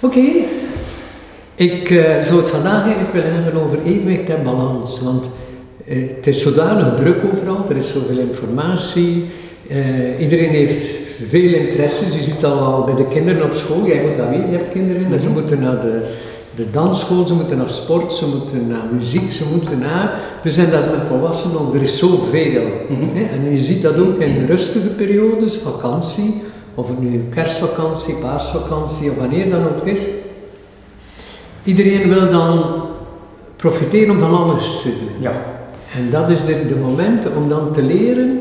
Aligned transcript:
Oké, 0.00 0.20
ik 1.54 1.90
uh, 1.90 2.20
zou 2.20 2.40
het 2.40 2.48
vandaag 2.48 2.82
eigenlijk 2.82 3.12
willen 3.12 3.42
hebben 3.42 3.62
over 3.62 3.78
evenwicht 3.84 4.28
en 4.28 4.44
balans. 4.44 5.00
Want 5.00 5.24
uh, 5.84 6.08
het 6.16 6.26
is 6.26 6.42
zodanig 6.42 6.96
druk 6.96 7.24
overal, 7.32 7.66
er 7.68 7.76
is 7.76 7.92
zoveel 7.92 8.18
informatie, 8.18 9.24
uh, 9.70 10.20
iedereen 10.20 10.50
heeft 10.50 10.86
veel 11.28 11.52
interesses. 11.52 12.14
Je 12.14 12.22
ziet 12.22 12.44
al, 12.44 12.58
al 12.58 12.84
bij 12.84 12.94
de 12.94 13.08
kinderen 13.08 13.44
op 13.44 13.54
school, 13.54 13.86
jij 13.86 14.02
moet 14.06 14.16
dat 14.16 14.28
weten, 14.28 14.50
je 14.50 14.56
hebt 14.56 14.72
kinderen, 14.72 15.02
mm 15.02 15.08
-hmm. 15.12 15.20
ze 15.20 15.28
moeten 15.28 15.60
naar 15.60 15.80
de, 15.80 16.00
de 16.54 16.70
dansschool, 16.70 17.26
ze 17.26 17.34
moeten 17.34 17.56
naar 17.56 17.68
sport, 17.68 18.12
ze 18.12 18.26
moeten 18.26 18.66
naar 18.66 18.84
muziek, 18.92 19.32
ze 19.32 19.44
moeten 19.52 19.78
naar. 19.78 20.20
We 20.42 20.50
zijn 20.50 20.70
dat 20.70 20.90
met 20.90 21.08
volwassenen 21.08 21.60
ook, 21.60 21.74
er 21.74 21.82
is 21.82 21.98
zoveel. 21.98 22.62
Mm 22.88 22.96
-hmm. 22.96 23.16
En 23.16 23.50
je 23.50 23.58
ziet 23.58 23.82
dat 23.82 23.98
ook 23.98 24.20
in 24.20 24.46
rustige 24.46 24.88
periodes, 24.88 25.56
vakantie, 25.56 26.42
of 26.78 26.88
het 26.88 27.00
nu 27.00 27.24
kerstvakantie, 27.30 28.14
paasvakantie 28.14 29.10
of 29.10 29.16
wanneer 29.16 29.50
dan 29.50 29.64
ook 29.64 29.84
is. 29.84 30.02
Iedereen 31.64 32.08
wil 32.08 32.30
dan 32.30 32.64
profiteren 33.56 34.18
van 34.18 34.34
alles 34.34 34.80
te 34.82 34.88
doen. 34.88 35.22
Ja. 35.22 35.32
En 35.96 36.10
dat 36.10 36.28
is 36.28 36.44
de, 36.44 36.66
de 36.68 36.76
moment 36.76 37.26
om 37.36 37.48
dan 37.48 37.72
te 37.72 37.82
leren, 37.82 38.40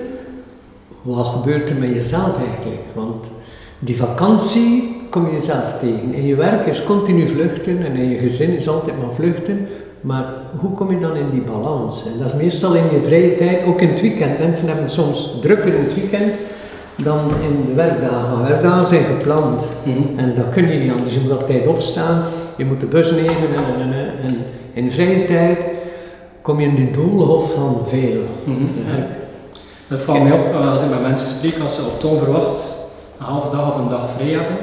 wat 1.01 1.25
gebeurt 1.25 1.69
er 1.69 1.75
met 1.75 1.89
jezelf 1.89 2.37
eigenlijk? 2.37 2.81
Want 2.93 3.25
die 3.79 3.97
vakantie 3.97 4.97
kom 5.09 5.25
je 5.25 5.31
jezelf 5.31 5.79
tegen. 5.79 6.13
In 6.13 6.25
je 6.25 6.35
werk 6.35 6.65
is 6.65 6.83
continu 6.83 7.27
vluchten 7.27 7.85
en 7.85 7.95
in 7.95 8.09
je 8.09 8.17
gezin 8.17 8.57
is 8.57 8.67
altijd 8.67 8.97
maar 9.01 9.15
vluchten. 9.15 9.67
Maar 10.01 10.25
hoe 10.59 10.71
kom 10.71 10.91
je 10.91 10.99
dan 10.99 11.15
in 11.15 11.29
die 11.31 11.41
balans? 11.41 12.05
En 12.05 12.19
dat 12.19 12.27
is 12.27 12.41
meestal 12.41 12.75
in 12.75 12.83
je 12.83 13.01
vrije 13.03 13.37
tijd, 13.37 13.63
ook 13.63 13.81
in 13.81 13.89
het 13.89 14.01
weekend. 14.01 14.39
Mensen 14.39 14.67
hebben 14.67 14.89
soms 14.89 15.31
drukker 15.41 15.73
in 15.73 15.83
het 15.83 15.95
weekend 15.95 16.33
dan 16.97 17.19
in 17.41 17.65
de 17.65 17.73
werkdagen. 17.73 18.43
Werkdagen 18.43 18.85
zijn 18.85 19.03
gepland 19.03 19.67
mm 19.83 19.93
-hmm. 19.93 20.19
en 20.19 20.33
dat 20.35 20.49
kun 20.49 20.69
je 20.69 20.79
niet 20.79 20.91
anders. 20.91 21.13
Je 21.13 21.19
moet 21.19 21.31
op 21.31 21.47
tijd 21.47 21.67
opstaan, 21.67 22.23
je 22.55 22.65
moet 22.65 22.79
de 22.79 22.85
bus 22.85 23.11
nemen 23.11 23.55
en, 23.55 23.81
en, 23.81 23.93
en, 23.93 24.17
en 24.23 24.35
in 24.73 24.91
vrije 24.91 25.25
tijd 25.25 25.59
kom 26.41 26.59
je 26.59 26.67
in 26.67 26.75
die 26.75 26.91
doolhof 26.91 27.53
van 27.53 27.77
veel. 27.83 28.21
Mm 28.43 28.55
-hmm. 28.55 28.95
ja. 28.95 29.07
Dat 29.87 30.01
valt 30.01 30.23
mij 30.23 30.31
op 30.31 30.53
als 30.53 30.81
ik 30.81 30.89
met 30.89 31.01
mensen 31.01 31.27
spreek, 31.27 31.59
als 31.59 31.75
ze 31.75 31.81
op 31.81 31.99
toon 31.99 32.17
verwacht 32.17 32.75
een 33.19 33.25
halve 33.25 33.55
dag 33.55 33.73
of 33.73 33.79
een 33.79 33.89
dag 33.89 34.09
vrij 34.15 34.31
hebben, 34.31 34.57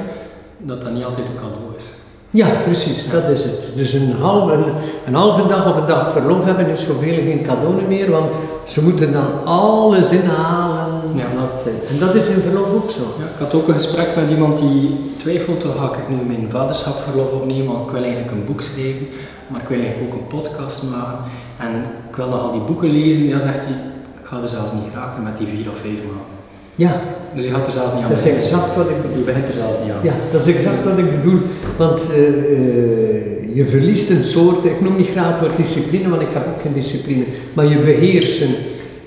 dat 0.57 0.81
dat 0.81 0.91
niet 0.91 1.03
altijd 1.03 1.27
een 1.27 1.35
cadeau 1.35 1.75
is. 1.77 1.83
Ja, 2.29 2.49
precies, 2.63 3.05
ja. 3.05 3.11
dat 3.11 3.29
is 3.29 3.43
het. 3.43 3.71
Dus 3.75 3.93
een 3.93 4.11
halve, 4.19 4.53
een, 4.53 4.63
een 5.05 5.13
halve 5.13 5.47
dag 5.47 5.69
of 5.69 5.75
een 5.75 5.87
dag 5.87 6.11
verlof 6.11 6.43
hebben 6.43 6.67
is 6.67 6.83
voor 6.83 6.95
velen 6.99 7.23
geen 7.23 7.43
cadeau 7.43 7.81
meer, 7.87 8.11
want 8.11 8.29
ze 8.67 8.83
moeten 8.83 9.13
dan 9.13 9.45
alles 9.45 10.09
inhalen. 10.09 10.84
Ja. 11.15 11.25
Dat, 11.41 11.73
en 11.89 11.97
dat 11.99 12.15
is 12.15 12.27
in 12.27 12.41
verlof 12.41 12.73
ook 12.73 12.91
zo. 12.91 13.03
Ja, 13.19 13.25
ik 13.25 13.39
had 13.39 13.53
ook 13.53 13.67
een 13.67 13.73
gesprek 13.73 14.15
met 14.15 14.29
iemand 14.29 14.57
die 14.57 14.95
twijfelt, 15.17 15.65
ga 15.77 15.91
ik 15.91 16.09
nu 16.09 16.15
mijn 16.27 16.47
vaderschapverlof 16.49 17.31
opnemen, 17.31 17.73
want 17.73 17.85
ik 17.85 17.91
wil 17.91 18.03
eigenlijk 18.03 18.31
een 18.31 18.45
boek 18.45 18.61
schrijven, 18.61 19.07
maar 19.47 19.61
ik 19.61 19.67
wil 19.67 19.79
eigenlijk 19.79 20.13
ook 20.13 20.19
een 20.19 20.39
podcast 20.39 20.83
maken. 20.83 21.19
En 21.59 21.71
ik 22.09 22.15
wil 22.15 22.29
nog 22.29 22.41
al 22.41 22.51
die 22.51 22.61
boeken 22.61 22.89
lezen, 22.89 23.29
dan 23.29 23.41
zegt 23.41 23.65
hij, 23.65 23.77
ik 24.21 24.25
ga 24.27 24.41
er 24.41 24.47
zelfs 24.47 24.71
niet 24.71 24.93
raken 24.93 25.23
met 25.23 25.37
die 25.37 25.47
vier 25.47 25.69
of 25.69 25.77
vijf 25.77 26.01
maanden. 26.09 26.35
Ja. 26.75 27.01
Dus 27.35 27.45
je 27.45 27.51
gaat 27.51 27.67
er 27.67 27.71
zelfs 27.71 27.93
niet 27.93 28.03
aan 28.03 28.09
Dat 28.09 28.17
is 28.17 28.25
exact 28.25 28.75
wat 28.75 28.89
ik 28.89 29.01
bedoel. 29.01 29.17
Je 29.17 29.23
begint 29.23 29.47
er 29.47 29.53
zelfs 29.53 29.77
niet 29.83 29.91
aan. 29.91 30.03
Ja, 30.03 30.13
dat 30.31 30.47
is 30.47 30.55
exact 30.55 30.83
wat 30.83 30.97
ik 30.97 31.21
bedoel. 31.21 31.39
Want 31.77 32.01
uh, 32.09 32.17
uh, 32.17 33.55
je 33.55 33.67
verliest 33.67 34.09
een 34.09 34.23
soort, 34.23 34.65
ik 34.65 34.81
noem 34.81 34.95
niet 34.97 35.07
graag 35.07 35.31
het 35.31 35.39
woord 35.39 35.57
discipline, 35.57 36.09
want 36.09 36.21
ik 36.21 36.27
heb 36.33 36.47
ook 36.47 36.61
geen 36.61 36.73
discipline, 36.73 37.23
maar 37.53 37.65
je 37.65 37.77
beheersen. 37.77 38.49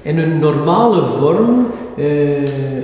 In 0.08 0.18
een 0.18 0.38
normale 0.38 1.06
vorm, 1.06 1.66
uh, 1.96 2.06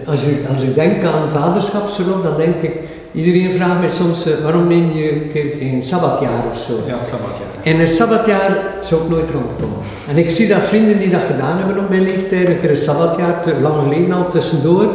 als, 0.06 0.20
je, 0.24 0.44
als 0.48 0.62
ik 0.62 0.74
denk 0.74 1.04
aan 1.04 1.30
vaderschapsverlof, 1.30 2.22
dan 2.22 2.36
denk 2.36 2.60
ik, 2.60 2.72
iedereen 3.12 3.52
vraagt 3.52 3.78
mij 3.78 3.88
soms, 3.88 4.26
waarom 4.42 4.68
neem 4.68 4.92
je 4.92 5.30
geen 5.58 5.82
sabbatjaar 5.82 6.44
of 6.52 6.58
zo? 6.58 6.72
Ja, 6.86 6.98
sabbatjaar. 6.98 7.46
En 7.62 7.80
een 7.80 7.88
sabbatjaar 7.88 8.58
zou 8.82 9.02
ik 9.02 9.08
nooit 9.08 9.30
rondkomen. 9.30 9.78
En 10.08 10.16
ik 10.16 10.30
zie 10.30 10.48
dat 10.48 10.62
vrienden 10.62 10.98
die 10.98 11.10
dat 11.10 11.20
gedaan 11.30 11.58
hebben 11.58 11.78
op 11.78 11.88
mijn 11.88 12.02
leeftijd, 12.02 12.48
een 12.48 12.60
keer 12.60 12.70
een 12.70 12.76
sabbatjaar, 12.76 13.42
te 13.42 13.60
lang 13.60 13.74
geleden 13.82 14.12
al 14.12 14.30
tussendoor, 14.30 14.86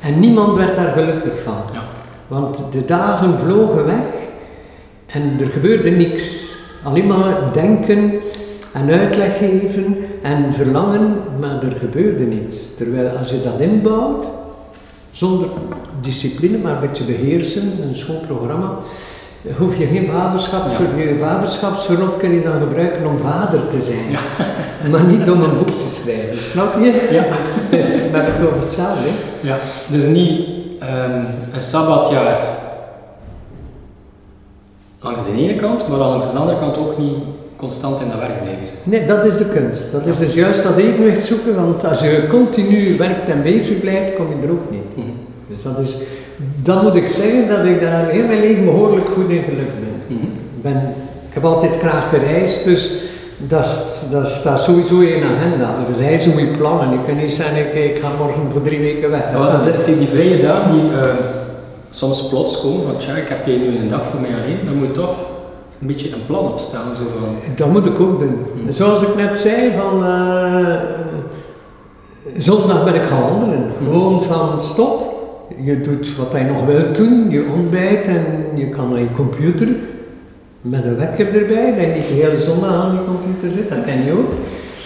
en 0.00 0.20
niemand 0.20 0.56
werd 0.56 0.76
daar 0.76 0.92
gelukkig 0.92 1.42
van. 1.42 1.62
Ja. 1.72 1.82
Want 2.28 2.58
de 2.72 2.84
dagen 2.84 3.38
vlogen 3.38 3.84
weg 3.84 4.04
en 5.06 5.36
er 5.40 5.46
gebeurde 5.46 5.90
niks. 5.90 6.54
Alleen 6.84 7.06
maar 7.06 7.36
denken 7.52 8.12
en 8.72 8.90
uitleg 8.90 9.38
geven 9.38 9.96
en 10.22 10.54
verlangen, 10.54 11.16
maar 11.40 11.62
er 11.62 11.76
gebeurde 11.78 12.24
niets. 12.24 12.76
Terwijl 12.76 13.16
als 13.18 13.30
je 13.30 13.42
dat 13.42 13.60
inbouwt, 13.60 14.28
zonder 15.10 15.48
discipline, 16.00 16.58
maar 16.58 16.72
een 16.72 16.88
beetje 16.88 17.04
beheersen, 17.04 17.82
een 17.82 17.94
schoon 17.94 18.20
programma, 18.26 18.78
hoef 19.58 19.78
je 19.78 19.86
geen 19.86 20.10
vaderschap, 20.10 20.66
ja. 20.96 21.02
je 21.02 21.18
vaderschapsverlof 21.18 22.16
kun 22.16 22.32
je 22.32 22.42
dan 22.42 22.58
gebruiken 22.58 23.06
om 23.06 23.18
vader 23.18 23.68
te 23.68 23.80
zijn, 23.80 24.10
ja. 24.10 24.20
maar 24.90 25.04
niet 25.04 25.30
om 25.30 25.42
een 25.42 25.58
boek 25.58 25.68
te 25.80 25.86
schrijven, 25.86 26.42
snap 26.42 26.74
je? 26.78 27.08
Ja. 27.10 27.24
Dus 27.76 28.10
hebben 28.10 28.34
het 28.34 28.46
over 28.46 28.60
hetzelfde. 28.60 29.08
Ja, 29.42 29.58
dus 29.88 30.04
niet 30.04 30.48
um, 30.82 31.26
een 31.52 31.62
sabbatjaar 31.62 32.58
langs 35.00 35.24
de 35.24 35.32
ene 35.32 35.56
kant, 35.56 35.88
maar 35.88 35.98
langs 35.98 36.32
de 36.32 36.38
andere 36.38 36.58
kant 36.58 36.78
ook 36.78 36.98
niet 36.98 37.16
constant 37.60 38.00
in 38.00 38.08
dat 38.08 38.18
werk 38.18 38.42
blijven 38.42 38.66
zitten. 38.66 38.90
Nee, 38.90 39.06
dat 39.06 39.24
is 39.24 39.36
de 39.36 39.48
kunst. 39.48 39.92
Dat 39.92 40.06
is 40.06 40.18
dus 40.18 40.34
juist 40.34 40.62
dat 40.62 40.76
evenwicht 40.76 41.24
zoeken, 41.24 41.54
want 41.54 41.84
als 41.84 42.00
je 42.00 42.26
continu 42.30 42.96
werkt 42.96 43.28
en 43.28 43.42
bezig 43.42 43.80
blijft, 43.80 44.14
kom 44.14 44.26
je 44.28 44.46
er 44.46 44.52
ook 44.52 44.70
niet. 44.70 44.96
Mm 44.96 45.02
-hmm. 45.02 45.16
Dus 45.48 45.62
dat 45.62 45.78
is, 45.78 45.96
dan 46.62 46.82
moet 46.84 46.94
ik 46.94 47.08
zeggen 47.08 47.48
dat 47.48 47.64
ik 47.64 47.80
daar 47.80 48.08
heel 48.08 48.26
mijn 48.26 48.40
leven 48.40 48.64
behoorlijk 48.64 49.08
goed 49.08 49.30
in 49.30 49.42
gelukt 49.42 49.80
ben. 49.80 50.16
Mm 50.16 50.18
-hmm. 50.20 50.32
ben 50.62 50.94
ik 51.28 51.36
heb 51.36 51.44
altijd 51.44 51.76
graag 51.78 52.08
gereisd, 52.08 52.64
dus 52.64 52.92
dat, 53.38 53.68
dat 54.10 54.26
staat 54.26 54.60
sowieso 54.60 55.00
in 55.00 55.22
agenda. 55.22 55.74
Reizen 55.98 56.32
moet 56.32 56.40
je 56.40 56.56
plannen. 56.56 56.90
Je 56.90 57.04
kunt 57.06 57.20
niet 57.20 57.32
zeggen, 57.32 57.58
ik, 57.58 57.94
ik 57.94 58.02
ga 58.02 58.08
morgen 58.18 58.42
voor 58.52 58.62
drie 58.62 58.80
weken 58.80 59.10
weg. 59.10 59.22
Ja, 59.32 59.50
dat 59.64 59.76
is 59.76 59.84
die, 59.84 59.98
die 59.98 60.08
vrije 60.08 60.42
dagen 60.42 60.72
die 60.72 60.90
uh, 60.90 61.04
soms 61.90 62.28
plots 62.28 62.60
komen, 62.60 62.86
van 62.86 62.96
tja, 62.96 63.16
ik 63.16 63.28
heb 63.28 63.44
hier 63.44 63.58
nu 63.58 63.78
een 63.78 63.88
dag 63.88 64.02
voor 64.10 64.20
mij 64.20 64.30
alleen, 64.30 64.58
dan 64.64 64.74
moet 64.74 64.86
je 64.86 64.92
toch 64.92 65.14
een 65.80 65.86
beetje 65.86 66.12
een 66.12 66.26
plan 66.26 66.48
opstellen. 66.48 66.96
Zo 66.96 67.02
van. 67.18 67.36
Dat 67.56 67.68
moet 67.68 67.86
ik 67.86 68.00
ook 68.00 68.20
doen. 68.20 68.38
Hmm. 68.54 68.72
Zoals 68.72 69.02
ik 69.02 69.16
net 69.16 69.36
zei, 69.36 69.70
van 69.76 70.02
uh, 70.02 70.74
zondag 72.36 72.84
ben 72.84 72.94
ik 72.94 73.02
gaan 73.02 73.22
wandelen. 73.22 73.64
Hmm. 73.78 73.86
Gewoon 73.86 74.22
van 74.22 74.60
stop, 74.60 75.10
je 75.62 75.80
doet 75.80 76.16
wat 76.16 76.32
hij 76.32 76.42
nog 76.42 76.64
wil 76.64 76.92
doen, 76.92 77.30
je 77.30 77.44
ontbijt 77.54 78.06
en 78.06 78.24
je 78.54 78.68
kan 78.68 78.88
naar 78.88 79.00
je 79.00 79.14
computer 79.16 79.68
met 80.60 80.84
een 80.84 80.96
wekker 80.96 81.26
erbij, 81.26 81.74
dat 81.74 81.84
je 81.84 81.92
niet 81.94 82.08
de 82.08 82.14
hele 82.14 82.40
zondag 82.40 82.72
aan 82.72 82.90
die 82.90 83.04
computer 83.04 83.50
zit, 83.58 83.68
dat 83.68 83.84
ken 83.84 84.04
je 84.04 84.12
ook. 84.12 84.32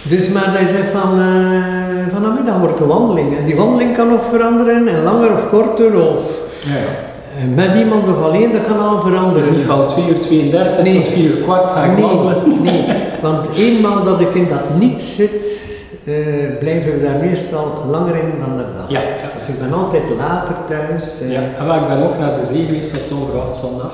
Dus 0.09 0.31
maar 0.31 0.51
hij 0.57 0.65
zegt 0.65 0.91
van, 0.91 1.19
uh, 1.19 2.07
vanmiddag 2.09 2.59
wordt 2.59 2.77
de 2.77 2.85
wandeling. 2.85 3.37
En 3.37 3.45
die 3.45 3.55
wandeling 3.55 3.95
kan 3.95 4.07
nog 4.07 4.25
veranderen, 4.29 4.87
en 4.87 5.03
langer 5.03 5.33
of 5.33 5.49
korter, 5.49 5.95
of 5.95 6.17
ja, 6.65 6.75
ja. 6.75 7.13
Met 7.55 7.75
iemand 7.75 8.07
of 8.07 8.21
alleen, 8.23 8.51
dat 8.51 8.65
kan 8.67 8.79
al 8.79 8.99
veranderen. 8.99 9.41
Het 9.41 9.51
is 9.51 9.57
niet 9.57 9.65
van 9.65 9.87
2 9.87 10.07
uur 10.07 10.19
32 10.19 10.83
nee. 10.83 11.01
tot 11.01 11.07
4 11.07 11.29
uur 11.29 11.41
kwart 11.43 11.71
ga 11.71 11.83
ik 11.83 11.97
nee, 11.97 12.05
wandelen. 12.05 12.63
Nee, 12.63 12.85
want 13.21 13.47
eenmaal 13.55 14.03
dat 14.03 14.19
ik 14.19 14.33
in 14.33 14.47
dat 14.49 14.79
niet 14.79 15.01
zit, 15.01 15.63
uh, 16.03 16.15
blijven 16.59 16.91
we 16.91 17.03
daar 17.03 17.19
meestal 17.19 17.83
langer 17.87 18.15
in 18.15 18.31
dan 18.39 18.57
de 18.57 18.63
dag. 18.77 18.89
Ja, 18.89 18.99
ja. 18.99 19.39
Dus 19.39 19.47
ik 19.47 19.59
ben 19.59 19.73
altijd 19.73 20.09
later 20.17 20.55
thuis. 20.67 21.21
Uh, 21.21 21.31
ja, 21.31 21.41
maar 21.65 21.81
ik 21.81 21.87
ben 21.87 22.03
ook 22.03 22.19
naar 22.19 22.39
de 22.39 22.45
zee 22.45 22.65
geweest 22.65 22.93
op 22.93 23.09
Donderdag 23.09 23.55
zondag. 23.55 23.93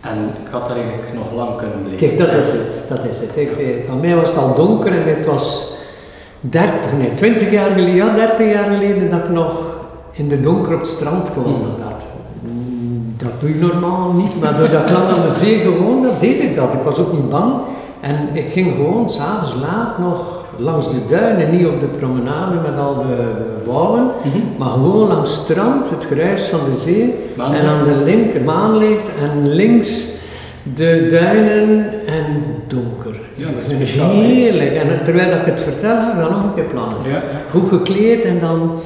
En 0.00 0.18
ik 0.44 0.50
had 0.50 0.66
daar 0.66 0.76
eigenlijk 0.76 1.14
nog 1.14 1.32
lang 1.34 1.56
kunnen 1.56 1.82
blijven. 1.82 2.06
Kijk, 2.06 2.18
dat 2.18 2.44
is 2.44 2.52
het. 2.52 2.88
Dat 2.88 3.04
is 3.08 3.20
het. 3.20 3.30
Ik, 3.34 3.50
van 3.88 4.00
mij 4.00 4.14
was 4.14 4.28
het 4.28 4.38
al 4.38 4.54
donker 4.54 4.92
en 4.92 5.16
het 5.16 5.26
was 5.26 5.72
30, 6.40 6.92
nee, 6.98 7.14
20 7.14 7.50
jaar 7.50 7.70
geleden, 7.70 7.94
ja, 7.94 8.14
30 8.14 8.52
jaar 8.52 8.64
geleden 8.64 9.10
dat 9.10 9.18
ik 9.18 9.28
nog 9.28 9.71
in 10.12 10.28
de 10.28 10.40
donker 10.40 10.74
op 10.74 10.80
het 10.80 10.88
strand 10.88 11.28
gewandeld 11.28 11.80
had. 11.82 12.02
Dat 13.16 13.40
doe 13.40 13.48
ik 13.48 13.60
normaal 13.60 14.12
niet, 14.12 14.40
maar 14.40 14.56
doordat 14.58 14.82
ik 14.82 14.90
lang 14.90 15.08
aan 15.08 15.22
de 15.22 15.34
zee 15.34 15.58
gewoond 15.58 16.06
had, 16.06 16.20
deed 16.20 16.40
ik 16.42 16.56
dat. 16.56 16.72
Ik 16.72 16.82
was 16.84 16.98
ook 16.98 17.12
niet 17.12 17.30
bang. 17.30 17.52
En 18.00 18.28
ik 18.32 18.52
ging 18.52 18.74
gewoon 18.74 19.10
s'avonds 19.10 19.54
laat 19.60 19.98
nog 19.98 20.42
langs 20.56 20.90
de 20.90 21.00
duinen, 21.08 21.56
niet 21.56 21.66
op 21.66 21.80
de 21.80 21.86
promenade 21.86 22.54
met 22.54 22.80
al 22.80 22.94
de 22.94 23.32
bouwen, 23.66 24.02
mm 24.02 24.30
-hmm. 24.32 24.42
maar 24.58 24.68
gewoon 24.68 25.08
langs 25.08 25.34
het 25.34 25.42
strand, 25.42 25.90
het 25.90 26.04
geruis 26.04 26.48
van 26.48 26.60
de 26.70 26.76
zee. 26.76 27.14
Maanlicht. 27.36 27.62
En 27.62 27.68
aan 27.68 27.84
de 27.84 28.02
linker 28.04 28.40
maanlicht 28.40 29.08
en 29.20 29.48
links 29.48 30.20
de 30.74 31.06
duinen 31.10 32.06
en 32.06 32.24
donker. 32.66 33.20
Ja, 33.34 33.46
dat 33.54 33.64
is 33.64 33.74
speciaal. 33.76 34.10
Heerlijk. 34.10 34.74
En 34.74 35.04
terwijl 35.04 35.40
ik 35.40 35.46
het 35.46 35.60
vertel, 35.60 35.96
ga 35.96 36.12
ik 36.12 36.18
dan 36.18 36.30
nog 36.30 36.42
een 36.42 36.54
keer 36.54 36.64
plannen. 36.64 36.96
Ja, 37.04 37.10
ja. 37.10 37.22
Goed 37.50 37.68
gekleed 37.68 38.22
en 38.22 38.38
dan. 38.40 38.80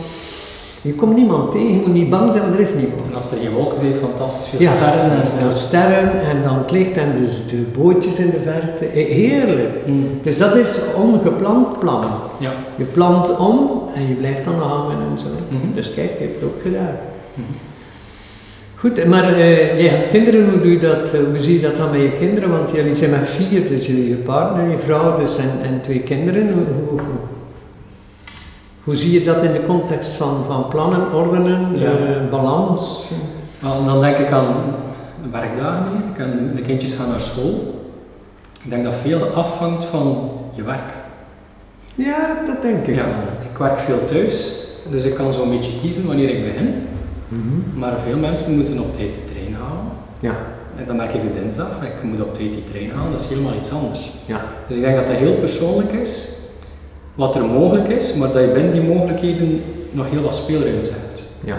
Je 0.87 0.95
komt 0.95 1.17
niemand 1.17 1.53
tegen, 1.53 1.69
je 1.69 1.81
moet 1.81 1.93
niet 1.93 2.11
bang 2.11 2.33
zijn, 2.33 2.53
er 2.53 2.61
is 2.61 2.75
niemand. 2.75 3.01
En 3.11 3.15
als 3.15 3.31
er 3.31 3.39
geen 3.39 3.51
wolken 3.51 3.79
zijn, 3.79 3.93
fantastisch 3.95 4.49
veel 4.49 4.61
Ja, 4.61 4.75
sterren. 4.77 5.11
En, 5.11 5.49
en 5.49 5.55
sterren 5.55 6.21
en 6.21 6.43
dan 6.43 6.59
het 6.59 6.71
licht 6.71 6.97
en 6.97 7.13
dus 7.21 7.47
de 7.47 7.65
bootjes 7.79 8.19
in 8.19 8.31
de 8.31 8.41
verte. 8.45 8.85
Eh, 8.87 9.15
Heerlijk. 9.15 9.87
Mm. 9.87 10.09
Dus 10.23 10.39
dat 10.39 10.57
is 10.57 10.81
ongepland 10.97 11.79
plannen. 11.79 12.11
Ja. 12.39 12.53
Je 12.77 12.85
plant 12.85 13.37
om 13.39 13.83
en 13.95 14.09
je 14.09 14.15
blijft 14.15 14.45
dan 14.45 14.59
hangen 14.59 14.97
en 15.11 15.19
zo. 15.19 15.27
Mhm. 15.49 15.75
Dus 15.75 15.95
kijk, 15.95 16.11
je 16.19 16.25
hebt 16.25 16.41
het 16.41 16.49
ook 16.49 16.63
gedaan. 16.63 16.97
Mhm. 17.35 17.47
Goed, 18.75 19.07
maar 19.07 19.31
uh, 19.31 19.81
jij 19.81 19.89
hebt 19.89 20.11
kinderen, 20.11 20.51
hoe, 20.51 20.61
doe 20.61 20.71
je 20.73 20.79
dat, 20.79 21.15
uh, 21.15 21.21
hoe 21.29 21.39
zie 21.39 21.55
je 21.55 21.61
dat 21.61 21.77
dan 21.77 21.91
met 21.91 22.01
je 22.01 22.13
kinderen? 22.19 22.51
Want 22.51 22.71
jullie 22.71 22.95
zijn 22.95 23.11
met 23.11 23.29
vier, 23.29 23.69
dus 23.69 23.87
jullie 23.87 24.09
je 24.09 24.15
partner, 24.15 24.71
je 24.71 24.79
vrouw 24.79 25.19
dus 25.19 25.37
en, 25.37 25.51
en 25.63 25.81
twee 25.81 26.01
kinderen. 26.01 26.53
Hoe, 26.53 26.65
hoe, 26.89 27.01
hoe, 28.87 28.97
zie 28.97 29.13
je 29.13 29.25
dat 29.25 29.43
in 29.43 29.53
de 29.53 29.67
context 29.67 30.13
van, 30.13 30.45
van 30.47 30.69
plannen, 30.69 31.15
ordenen, 31.15 31.79
ja. 31.79 31.91
uh, 31.91 32.31
balans? 32.31 33.11
Dan 33.61 34.01
denk 34.01 34.17
ik 34.17 34.31
aan 34.31 34.55
werkdagen 35.31 36.15
en 36.17 36.53
de 36.55 36.63
kindjes 36.63 36.93
gaan 36.93 37.09
naar 37.09 37.21
school. 37.21 37.85
Ik 38.63 38.71
denk 38.71 38.85
dat 38.85 38.95
veel 39.03 39.27
afhangt 39.27 39.85
van 39.85 40.31
je 40.55 40.63
werk. 40.63 40.93
Ja, 41.95 42.37
dat 42.47 42.63
denk 42.63 42.87
ik. 42.87 42.95
Ja, 42.95 43.05
ik 43.51 43.59
werk 43.59 43.79
veel 43.79 44.05
thuis, 44.05 44.55
dus 44.91 45.05
ik 45.05 45.15
kan 45.15 45.33
zo'n 45.33 45.51
beetje 45.51 45.81
kiezen 45.81 46.07
wanneer 46.07 46.29
ik 46.29 46.45
begin. 46.45 46.75
Mm 47.29 47.43
-hmm. 47.43 47.79
Maar 47.79 48.01
veel 48.07 48.19
mensen 48.19 48.57
moeten 48.57 48.79
op 48.79 48.95
tijd 48.95 49.15
de 49.15 49.25
trein 49.33 49.55
halen. 49.55 49.85
Ja. 50.21 50.35
En 50.77 50.85
dan 50.87 50.97
merk 50.97 51.15
ik 51.15 51.23
de 51.23 51.41
dinsdag, 51.41 51.69
ik 51.83 52.03
moet 52.03 52.21
op 52.21 52.35
tijd 52.35 52.53
die 52.53 52.65
trein 52.71 52.91
halen, 52.91 53.11
dat 53.11 53.21
is 53.21 53.29
helemaal 53.29 53.55
iets 53.55 53.73
anders. 53.73 54.13
Ja. 54.27 54.41
Dus 54.69 54.77
ik 54.77 54.83
denk 54.83 54.97
dat 54.97 55.07
dat 55.07 55.17
heel 55.17 55.35
persoonlijk 55.35 55.93
is, 55.93 56.39
wat 57.17 57.35
er 57.35 57.45
mogelijk 57.45 57.89
is, 57.89 58.15
maar 58.15 58.33
dat 58.33 58.43
je 58.43 58.49
binnen 58.49 58.73
die 58.73 58.83
mogelijkheden 58.83 59.63
nog 59.91 60.11
heel 60.11 60.23
wat 60.23 60.35
speelruimte 60.35 60.91
hebt. 60.91 61.23
Ja. 61.45 61.57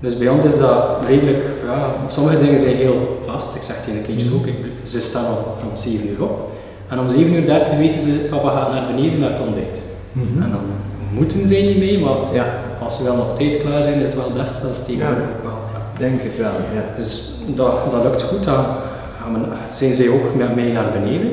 Dus 0.00 0.18
bij 0.18 0.28
ons 0.28 0.44
is 0.44 0.58
dat 0.58 0.84
redelijk, 1.06 1.44
ja, 1.66 1.94
sommige 2.08 2.38
dingen 2.38 2.58
zijn 2.58 2.76
heel 2.76 3.22
vast. 3.26 3.54
Ik 3.54 3.62
zeg 3.62 3.80
tegen 3.80 4.00
de 4.00 4.06
kindjes 4.06 4.32
ook, 4.32 4.46
ik, 4.46 4.54
ze 4.82 5.00
staan 5.00 5.26
al 5.26 5.56
om 5.70 5.76
7 5.76 6.08
uur 6.08 6.22
op. 6.22 6.50
En 6.88 6.98
om 6.98 7.10
7 7.10 7.34
uur 7.34 7.46
30 7.46 7.76
weten 7.76 8.00
ze, 8.00 8.26
papa 8.30 8.50
gaat 8.50 8.72
naar 8.72 8.86
beneden 8.94 9.18
naar 9.18 9.30
het 9.30 9.40
ontbijt. 9.40 9.80
Mm 10.12 10.26
-hmm. 10.32 10.42
En 10.42 10.50
dan 10.50 10.60
moeten 11.12 11.46
zij 11.46 11.62
niet 11.62 11.78
mee, 11.78 11.98
maar 11.98 12.16
ja. 12.32 12.46
als 12.82 12.96
ze 12.96 13.04
wel 13.04 13.18
op 13.18 13.36
tijd 13.36 13.58
klaar 13.58 13.82
zijn, 13.82 14.00
is 14.00 14.06
het 14.06 14.16
wel 14.16 14.32
best 14.32 14.64
als 14.68 14.84
tegenwoordig 14.84 15.24
ja. 15.24 15.42
wel. 15.42 15.58
Ja. 15.72 15.98
Denk 15.98 16.22
het 16.22 16.38
wel, 16.38 16.52
ja. 16.74 16.84
Dus 16.96 17.30
dat, 17.54 17.90
dat 17.90 18.02
lukt 18.02 18.22
goed. 18.22 18.44
Dan 18.44 18.64
zijn 19.74 19.94
zij 19.94 20.08
ook 20.08 20.34
met 20.34 20.54
mij 20.54 20.72
naar 20.72 20.92
beneden. 20.92 21.30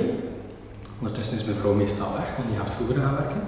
Ondertussen 1.04 1.38
is 1.38 1.46
mijn 1.46 1.58
vrouw 1.58 1.74
meestal 1.74 2.12
weg, 2.20 2.30
want 2.38 2.48
die 2.50 2.58
gaat 2.60 2.76
vroeger 2.76 2.98
gaan 3.04 3.16
werken. 3.22 3.42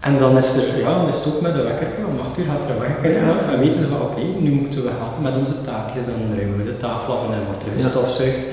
En 0.00 0.18
dan 0.18 0.36
is 0.36 0.56
er, 0.56 0.78
ja, 0.78 0.94
dan 0.98 1.08
is 1.08 1.16
het 1.24 1.34
ook 1.34 1.40
met 1.40 1.54
de 1.54 1.62
wekker, 1.62 1.88
om 2.08 2.18
8 2.20 2.38
uur 2.38 2.44
gaat 2.44 2.64
er 2.64 2.70
een 2.70 2.80
wekker 2.86 3.32
af 3.32 3.48
en 3.52 3.58
weten 3.58 3.80
ze 3.80 3.88
van 3.88 4.00
oké, 4.00 4.10
okay, 4.10 4.28
nu 4.44 4.50
moeten 4.50 4.82
we 4.82 4.90
gaan 4.98 5.22
met 5.22 5.36
onze 5.36 5.62
taakjes 5.62 6.06
en 6.06 6.36
ruimen 6.36 6.58
we 6.58 6.64
de 6.64 6.76
tafel 6.76 7.16
af 7.16 7.24
en 7.24 7.30
dan 7.30 7.44
wordt 7.44 7.64
er 7.64 7.72
gestofzuigd. 7.80 8.46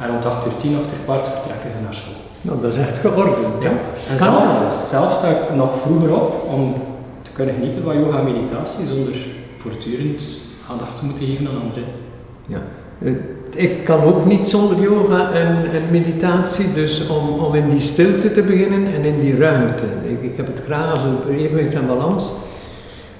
En 0.00 0.08
rond 0.08 0.24
8 0.24 0.46
uur 0.46 0.56
10, 0.56 0.76
8 0.76 0.84
uur 0.92 1.04
kwart 1.04 1.28
vertrekken 1.28 1.70
ze 1.70 1.80
naar 1.84 1.94
school. 1.94 2.20
Nou, 2.40 2.60
dat 2.60 2.72
is 2.72 2.78
echt 2.78 2.98
geordend. 2.98 3.62
Ja. 3.62 3.72
En 4.10 4.18
zelf, 4.18 4.44
zelf 4.94 5.12
sta 5.14 5.28
ik 5.28 5.54
nog 5.54 5.70
vroeger 5.82 6.14
op 6.20 6.46
om 6.54 6.74
te 7.22 7.32
kunnen 7.32 7.54
genieten 7.54 7.82
van 7.82 7.98
yoga 7.98 8.18
en 8.18 8.24
meditatie 8.24 8.86
zonder 8.86 9.16
voortdurend 9.58 10.22
aandacht 10.70 10.96
te 10.96 11.04
moeten 11.04 11.26
geven 11.26 11.48
aan 11.48 11.60
anderen. 11.62 11.84
Ja. 12.46 12.60
Ik 13.54 13.84
kan 13.84 14.02
ook 14.02 14.26
niet 14.26 14.48
zonder 14.48 14.80
yoga 14.80 15.32
en, 15.32 15.56
en 15.56 15.82
meditatie, 15.90 16.72
dus 16.72 17.08
om, 17.08 17.28
om 17.44 17.54
in 17.54 17.70
die 17.70 17.80
stilte 17.80 18.32
te 18.32 18.42
beginnen 18.42 18.94
en 18.94 19.04
in 19.04 19.20
die 19.20 19.36
ruimte. 19.36 19.84
Ik, 20.08 20.22
ik 20.22 20.36
heb 20.36 20.46
het 20.46 20.60
graag 20.64 20.92
als 20.92 21.02
een 21.02 21.36
evenwicht 21.36 21.74
en 21.74 21.86
balans. 21.86 22.32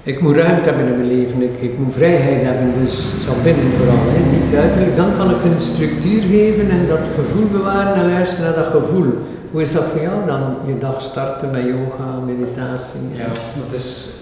Ik 0.03 0.21
moet 0.21 0.37
ruimte 0.37 0.69
hebben 0.69 0.87
in 0.87 0.97
mijn 0.97 1.17
leven, 1.17 1.43
ik, 1.43 1.61
ik 1.61 1.79
moet 1.79 1.95
vrijheid 1.95 2.43
hebben, 2.43 2.85
dus 2.85 3.25
zo 3.25 3.33
binnen 3.43 3.73
vooral, 3.79 4.05
hè, 4.07 4.39
niet 4.41 4.55
uiterlijk. 4.55 4.97
Dan 4.97 5.17
kan 5.17 5.31
ik 5.31 5.45
een 5.45 5.61
structuur 5.61 6.23
geven 6.23 6.71
en 6.71 6.87
dat 6.89 7.07
gevoel 7.15 7.47
bewaren 7.53 7.95
en 7.95 8.11
luisteren 8.11 8.45
naar 8.45 8.65
dat 8.65 8.83
gevoel. 8.83 9.13
Hoe 9.51 9.63
is 9.63 9.73
dat 9.73 9.85
voor 9.85 10.03
jou 10.03 10.27
dan, 10.27 10.57
je 10.67 10.79
dag 10.79 11.03
starten 11.03 11.51
met 11.51 11.65
yoga, 11.65 12.19
meditatie? 12.27 13.01
Ja, 13.13 13.27
dat 13.27 13.81
is 13.81 14.15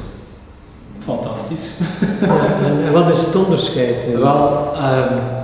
fantastisch. 1.05 1.79
En, 2.21 2.85
en, 2.87 2.93
wat 2.93 3.09
is 3.09 3.19
het 3.19 3.37
onderscheid? 3.37 3.97
Wel, 4.19 4.75
um, 4.77 5.42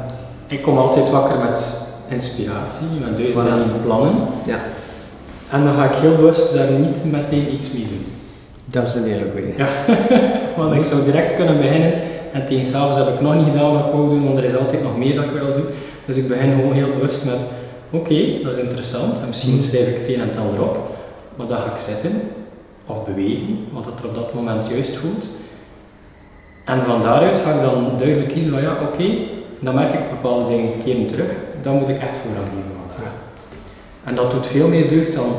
ik 0.49 0.62
kom 0.62 0.79
altijd 0.79 1.11
wakker 1.11 1.39
met 1.39 1.87
inspiratie, 2.09 2.87
en 3.05 3.17
één 3.17 3.83
plannen. 3.85 4.15
Ja. 4.45 4.59
En 5.50 5.65
dan 5.65 5.75
ga 5.75 5.85
ik 5.85 5.95
heel 5.95 6.17
bewust 6.17 6.55
daar 6.55 6.71
niet 6.71 7.05
meteen 7.05 7.55
iets 7.55 7.73
mee 7.73 7.87
doen. 7.89 8.06
Dat 8.65 8.87
is 8.87 8.95
een 8.95 9.05
hele 9.05 9.25
goeie. 9.33 9.55
Ja, 9.56 9.69
want 10.62 10.75
ik 10.75 10.85
zou 10.85 11.05
direct 11.05 11.37
kunnen 11.37 11.56
beginnen 11.56 11.93
en 12.33 12.47
tegen 12.47 12.65
s'avonds 12.65 12.99
heb 12.99 13.09
ik 13.09 13.21
nog 13.21 13.35
niet 13.35 13.50
gedaan 13.50 13.73
wat 13.73 13.87
ik 13.87 13.93
wou 13.93 14.09
doen, 14.09 14.25
want 14.25 14.39
er 14.39 14.45
is 14.45 14.56
altijd 14.56 14.83
nog 14.83 14.97
meer 14.97 15.15
dat 15.15 15.25
ik 15.25 15.31
wil 15.31 15.53
doen. 15.53 15.67
Dus 16.05 16.17
ik 16.17 16.29
begin 16.29 16.55
gewoon 16.55 16.73
heel 16.73 16.91
bewust 16.99 17.25
met, 17.25 17.47
oké, 17.91 18.12
okay, 18.12 18.41
dat 18.43 18.56
is 18.56 18.62
interessant 18.62 19.21
en 19.21 19.29
misschien 19.29 19.61
schrijf 19.61 19.89
ik 19.89 19.99
het 19.99 20.09
een 20.09 20.21
en 20.21 20.29
het 20.29 20.37
ander 20.37 20.62
op, 20.62 20.79
maar 21.37 21.47
dan 21.47 21.59
ga 21.59 21.73
ik 21.73 21.79
zitten 21.79 22.21
of 22.87 23.05
bewegen, 23.05 23.59
wat 23.73 23.87
het 23.87 23.99
er 23.99 24.09
op 24.09 24.15
dat 24.15 24.35
moment 24.35 24.69
juist 24.69 24.97
voelt. 24.97 25.29
En 26.65 26.83
van 26.85 27.03
daaruit 27.03 27.39
ga 27.39 27.53
ik 27.53 27.61
dan 27.61 27.93
duidelijk 27.99 28.29
kiezen 28.29 28.53
van 28.53 28.62
ja, 28.62 28.73
oké, 28.73 28.83
okay, 28.83 29.29
dan 29.61 29.75
merk 29.75 29.95
ik 29.95 30.08
bepaalde 30.23 30.49
dingen 30.49 30.70
keren 30.85 31.06
terug, 31.06 31.31
dan 31.62 31.75
moet 31.79 31.88
ik 31.88 32.00
echt 32.00 32.17
voorrang 32.23 32.49
geven 32.55 32.73
vandaag. 32.81 33.03
Ja. 33.05 33.12
En 34.09 34.15
dat 34.15 34.31
doet 34.31 34.47
veel 34.47 34.69
meer 34.69 34.88
deugd 34.88 35.15
dan 35.15 35.31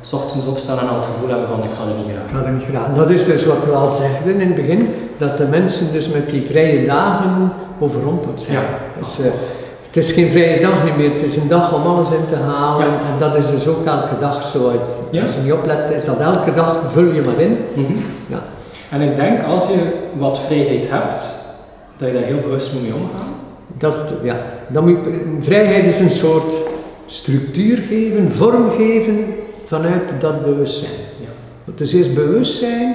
s 0.00 0.12
ochtends 0.12 0.46
opstaan 0.46 0.78
en 0.78 0.88
al 0.88 0.96
het 0.96 1.06
gevoel 1.06 1.28
hebben 1.28 1.48
van 1.48 1.62
ik 1.62 1.70
ga 1.76 1.82
er 1.82 1.96
niet 1.96 2.12
graag. 2.14 2.28
Ik 2.28 2.36
ga 2.36 2.44
er 2.44 2.86
niet. 2.88 2.96
Dat 2.96 3.10
is 3.10 3.24
dus 3.24 3.44
wat 3.46 3.64
we 3.64 3.72
al 3.72 3.90
zeiden 3.90 4.40
in 4.40 4.46
het 4.46 4.54
begin, 4.56 4.88
dat 5.16 5.36
de 5.38 5.44
mensen 5.44 5.92
dus 5.92 6.08
met 6.08 6.30
die 6.30 6.42
vrije 6.50 6.86
dagen 6.86 7.52
overrompeld 7.78 8.40
zijn. 8.40 8.56
Ja. 8.56 8.64
Dus, 8.98 9.18
uh, 9.20 9.26
het 9.86 9.96
is 10.04 10.12
geen 10.12 10.30
vrije 10.30 10.60
dag 10.60 10.84
niet 10.84 10.96
meer, 10.96 11.12
het 11.12 11.22
is 11.22 11.36
een 11.36 11.48
dag 11.48 11.74
om 11.74 11.82
alles 11.82 12.10
in 12.10 12.26
te 12.28 12.36
halen 12.36 12.86
Ja. 12.86 12.92
en 12.92 13.18
dat 13.18 13.34
is 13.34 13.50
dus 13.50 13.66
ook 13.68 13.84
elke 13.86 14.18
dag 14.20 14.42
zo. 14.42 14.58
Als, 14.78 14.88
Ja. 15.10 15.22
als 15.22 15.34
je 15.34 15.40
niet 15.40 15.52
oplet, 15.52 15.90
is 15.90 16.04
dat 16.04 16.18
elke 16.18 16.54
dag, 16.54 16.76
vul 16.92 17.12
je 17.12 17.22
maar 17.22 17.40
in. 17.40 17.58
Mhm. 17.74 17.92
Ja. 18.26 18.42
En 18.90 19.00
ik 19.00 19.16
denk 19.16 19.44
als 19.44 19.66
je 19.66 19.92
wat 20.18 20.38
vrijheid 20.46 20.90
hebt, 20.90 21.44
dat 21.96 22.08
je 22.08 22.14
daar 22.14 22.22
heel 22.22 22.40
bewust 22.40 22.72
mee 22.72 22.94
omgaan. 22.94 23.34
Dat 23.78 23.94
is, 23.94 23.98
de- 23.98 24.26
ja. 24.26 24.36
Dan 24.68 24.84
moet 24.88 24.98
je, 25.04 25.36
vrijheid 25.40 25.86
is 25.86 25.98
een 26.00 26.10
soort 26.10 26.54
structuur 27.06 27.76
geven, 27.76 28.32
vorm 28.32 28.70
geven 28.70 29.24
vanuit 29.66 30.02
dat 30.20 30.44
bewustzijn. 30.44 31.00
Ja. 31.20 31.26
Het 31.64 31.80
is 31.80 31.92
eerst 31.94 32.14
bewustzijn 32.14 32.94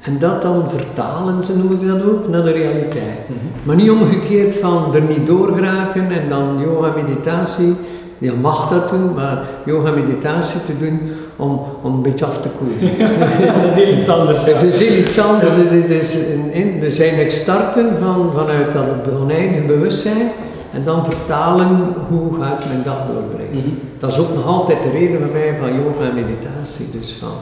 en 0.00 0.18
dat 0.18 0.42
dan 0.42 0.64
vertalen, 0.70 1.44
zo 1.44 1.56
noem 1.56 1.72
ik 1.72 1.88
dat 1.88 2.02
ook, 2.02 2.28
naar 2.28 2.42
de 2.42 2.52
realiteit. 2.52 3.28
Mhm. 3.28 3.38
Maar 3.62 3.76
niet 3.76 3.90
omgekeerd 3.90 4.54
van 4.54 4.94
er 4.94 5.02
niet 5.02 5.26
doorgeraken 5.26 6.10
en 6.10 6.28
dan 6.28 6.60
yoga 6.60 6.92
meditatie. 7.02 7.74
Je 8.18 8.32
mag 8.32 8.68
dat 8.68 8.88
doen, 8.88 9.14
maar 9.14 9.44
yoga 9.64 9.90
meditatie 9.90 10.62
te 10.62 10.78
doen 10.78 11.00
om, 11.36 11.60
om 11.82 11.94
een 11.94 12.02
beetje 12.02 12.24
af 12.24 12.40
te 12.40 12.48
koelen. 12.48 12.98
dat 13.62 13.72
is 13.72 13.84
heel 13.84 13.94
iets 13.94 14.08
anders. 14.08 14.44
Het 14.44 14.62
is 14.62 14.78
heel 14.78 14.98
iets 14.98 15.18
anders. 15.18 15.52
Het 15.54 15.90
is, 15.90 16.14
het 16.14 16.26
een, 16.52 16.82
er 16.82 16.90
zijn 16.90 17.20
ik 17.20 17.30
starten 17.30 17.98
van, 18.00 18.30
vanuit 18.34 18.72
dat 18.72 19.20
oneindig 19.20 19.66
bewustzijn 19.66 20.30
en 20.72 20.84
dan 20.84 21.04
vertalen 21.04 21.94
hoe 22.08 22.34
ga 22.34 22.46
ik 22.46 22.66
mijn 22.66 22.82
dag 22.84 22.98
doorbrengen. 23.12 23.64
Mhm. 23.64 23.74
Dat 23.98 24.12
is 24.12 24.18
ook 24.18 24.34
nog 24.34 24.46
altijd 24.46 24.82
de 24.82 24.90
reden 24.90 25.20
voor 25.20 25.32
mij 25.32 25.56
van 25.60 25.74
yoga 25.74 26.04
en 26.08 26.14
meditatie. 26.14 26.90
Dus 27.00 27.12
van 27.12 27.32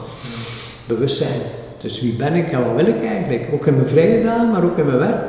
bewustzijn. 0.87 1.41
Dus 1.81 2.01
wie 2.01 2.13
ben 2.13 2.33
ik 2.33 2.51
en 2.51 2.65
wat 2.65 2.75
wil 2.75 2.93
ik 2.95 3.05
eigenlijk? 3.05 3.43
Ook 3.53 3.65
in 3.65 3.75
mijn 3.75 3.87
vrije 3.87 4.23
dagen, 4.23 4.51
maar 4.51 4.63
ook 4.63 4.77
in 4.77 4.85
mijn 4.85 4.97
werk. 4.97 5.23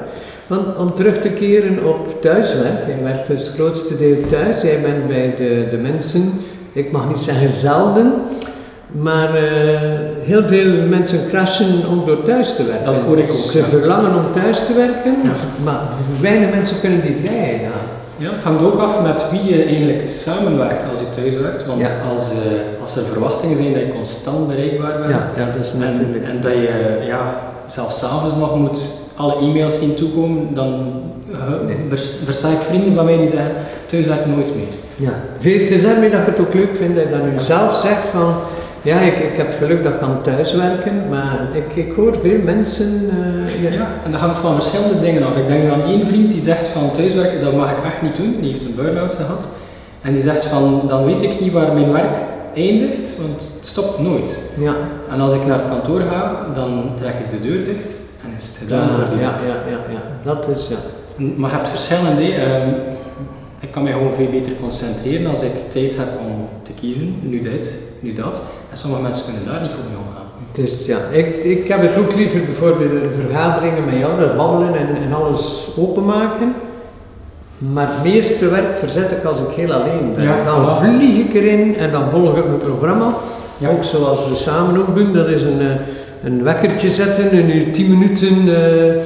Want 0.47 0.77
om 0.77 0.95
terug 0.95 1.21
te 1.21 1.29
keren 1.29 1.85
op 1.85 2.21
thuiswerk, 2.21 2.87
jij 2.87 3.03
werkt 3.03 3.27
dus 3.27 3.41
het 3.41 3.55
grootste 3.55 3.97
deel 3.97 4.27
thuis, 4.27 4.63
jij 4.63 4.81
bent 4.81 5.09
bij 5.09 5.35
de, 5.37 5.69
de 5.71 5.77
mensen, 5.77 6.33
ik 6.73 6.93
mag 6.93 7.09
niet 7.09 7.19
zeggen 7.19 7.49
zelden, 7.49 8.13
maar 9.01 9.35
eh, 9.35 9.81
heel 10.23 10.43
veel 10.47 10.87
mensen 10.89 11.29
crashen 11.29 11.87
om 11.89 12.03
door 12.07 12.23
thuis 12.23 12.55
te 12.55 12.65
werken. 12.65 12.85
Dat 12.87 12.99
hoor 12.99 13.19
ik 13.19 13.31
ook, 13.31 13.37
Ze 13.37 13.63
verlangen 13.63 14.15
om 14.15 14.41
thuis 14.43 14.67
te 14.67 14.75
werken, 14.75 15.15
maar 15.65 15.81
weinig 16.21 16.51
mensen 16.55 16.81
kunnen 16.81 17.01
die 17.03 17.17
vrijheid 17.25 17.63
aan. 17.65 17.87
Ja, 18.19 18.31
het 18.33 18.43
hangt 18.43 18.63
ook 18.63 18.79
af 18.79 19.03
met 19.03 19.25
wie 19.31 19.55
je 19.57 19.65
eigenlijk 19.65 20.09
samenwerkt 20.09 20.85
als 20.91 21.01
je 21.01 21.11
thuis 21.21 21.37
werkt. 21.37 21.67
Want 21.67 21.81
Ja. 21.81 21.89
als, 22.13 22.31
eh, 22.31 22.37
als 22.83 22.97
er 22.97 23.03
verwachtingen 23.13 23.57
zijn 23.57 23.73
dat 23.73 23.83
je 23.83 23.93
constant 23.93 24.49
bereikbaar 24.49 24.99
bent 24.99 25.11
Ja, 25.11 25.21
ja, 25.37 25.47
dat 25.57 25.65
is 25.65 25.73
en, 25.73 26.41
dat 26.41 26.53
je 26.53 26.99
ja, 27.07 27.35
zelfs 27.67 27.99
s'avonds 27.99 28.37
nog 28.37 28.57
moet 28.57 28.79
alle 29.17 29.35
e-mails 29.37 29.79
zien 29.79 29.95
toekomen, 29.95 30.55
dan 30.55 30.93
eh, 31.33 31.67
Nee. 31.67 31.77
versta 32.25 32.49
ik 32.49 32.61
vrienden 32.69 32.95
van 32.95 33.05
mij 33.05 33.17
die 33.19 33.27
zeggen 33.27 33.53
thuiswerk 33.87 34.27
nooit 34.27 34.55
meer. 34.57 34.75
Ja, 35.09 35.13
veel 35.39 35.67
te 35.67 35.79
zeggen 35.79 36.11
dat 36.11 36.21
ik 36.21 36.27
het 36.27 36.41
ook 36.41 36.55
leuk 36.55 36.77
vind 36.77 36.95
dat 36.95 37.05
je 37.09 37.31
nu 37.33 37.41
zelf 37.41 37.77
zegt 37.77 38.09
van, 38.13 38.35
ja, 38.87 39.01
ik, 39.01 39.15
ik 39.17 39.37
heb 39.37 39.47
het 39.47 39.57
geluk 39.57 39.83
dat 39.83 39.93
ik 39.93 39.99
kan 39.99 40.23
thuiswerken, 40.23 41.09
maar 41.09 41.39
ik, 41.53 41.87
ik 41.87 41.93
hoor 41.97 42.17
veel 42.23 42.39
mensen, 42.45 43.11
eh, 43.11 43.63
ja, 43.63 43.71
Ja, 43.71 43.89
en 44.05 44.11
dat 44.11 44.21
hangt 44.21 44.39
van 44.39 44.55
verschillende 44.55 45.01
dingen 45.01 45.23
af. 45.27 45.37
Ik 45.37 45.47
denk 45.47 45.71
aan 45.73 45.83
één 45.83 46.07
vriend 46.07 46.31
die 46.31 46.41
zegt 46.41 46.69
van 46.69 46.93
thuiswerken, 46.93 47.41
dat 47.41 47.55
mag 47.55 47.71
ik 47.71 47.85
echt 47.85 48.03
niet 48.03 48.17
doen. 48.17 48.37
Die 48.41 48.53
heeft 48.53 48.65
een 48.65 48.75
burn-out 48.75 49.15
gehad. 49.15 49.49
En 50.03 50.13
die 50.13 50.23
zegt 50.23 50.45
van, 50.45 50.83
dan 50.89 51.05
weet 51.05 51.23
ik 51.23 51.41
niet 51.41 51.53
waar 51.53 51.73
mijn 51.75 51.93
werk 51.93 52.17
eindigt, 52.55 53.19
want 53.21 53.53
het 53.57 53.67
stopt 53.67 53.99
nooit. 53.99 54.39
ja, 54.59 54.75
En 55.11 55.21
als 55.21 55.33
ik 55.33 55.47
naar 55.47 55.59
het 55.59 55.69
kantoor 55.69 56.01
ga, 56.01 56.47
dan 56.55 56.91
trek 56.97 57.15
ik 57.15 57.31
de 57.31 57.49
deur 57.49 57.65
dicht 57.65 57.95
en 58.25 58.31
is 58.39 58.47
het 58.47 58.57
gedaan 58.57 58.89
voor 58.89 59.01
ja, 59.05 59.09
die 59.11 59.19
ja, 59.19 59.35
ja, 59.47 59.55
ja, 59.71 59.79
ja, 59.93 60.03
dat 60.23 60.49
is, 60.57 60.69
ja. 60.69 60.77
Maar 61.37 61.51
je 61.51 61.57
hebt 61.57 61.69
verschillende. 61.69 62.33
ehm, 62.35 62.69
ik 63.61 63.71
kan 63.71 63.83
mij 63.83 63.93
gewoon 63.93 64.13
veel 64.15 64.31
beter 64.31 64.53
concentreren 64.61 65.27
als 65.27 65.43
ik 65.43 65.53
tijd 65.69 65.97
heb 65.97 66.09
om 66.21 66.49
te 66.63 66.73
kiezen, 66.73 67.15
nu 67.23 67.41
dit, 67.41 67.75
nu 68.07 68.13
dat. 68.13 68.43
En 68.71 68.77
sommige 68.77 69.03
mensen 69.03 69.25
kunnen 69.25 69.53
daar 69.53 69.63
niet 69.63 69.71
goed 69.71 69.89
mee 69.89 69.99
omgaan. 70.07 70.29
Dus 70.53 70.87
ja, 70.87 70.99
ik, 71.13 71.45
ik 71.45 71.69
heb 71.69 71.81
het 71.81 71.97
ook 71.97 72.15
liever 72.15 72.45
bijvoorbeeld 72.45 73.03
in 73.03 73.11
vergaderingen 73.21 73.85
met 73.85 73.99
jou, 73.99 74.21
dat 74.21 74.37
babbelen 74.37 74.75
en, 74.75 74.89
en 75.05 75.13
alles 75.13 75.69
openmaken. 75.77 76.55
Maar 77.59 77.87
het 77.87 78.13
meeste 78.13 78.49
werk 78.49 78.79
verzet 78.79 79.11
ik 79.11 79.25
als 79.25 79.41
ik 79.41 79.55
heel 79.57 79.73
alleen 79.73 80.13
ben. 80.15 80.25
Ja, 80.25 80.45
dan 80.45 80.65
voilà. 80.65 80.97
vlieg 80.97 81.27
ik 81.27 81.35
erin 81.35 81.77
en 81.77 81.91
dan 81.91 82.11
volg 82.11 82.37
ik 82.37 82.47
mijn 82.47 82.59
programma. 82.59 83.15
Ja. 83.59 83.69
Ook 83.69 83.85
zoals 83.85 84.29
we 84.29 84.35
samen 84.35 84.81
ook 84.81 84.95
doen, 84.95 85.13
dat 85.13 85.29
is 85.29 85.43
een, 85.43 85.61
eh, 85.61 85.67
een 86.25 86.43
wekkertje 86.43 86.91
zetten, 86.91 87.37
een 87.37 87.57
uur 87.57 87.73
10 87.73 87.99
minuten 87.99 88.37
eh, 88.37 89.03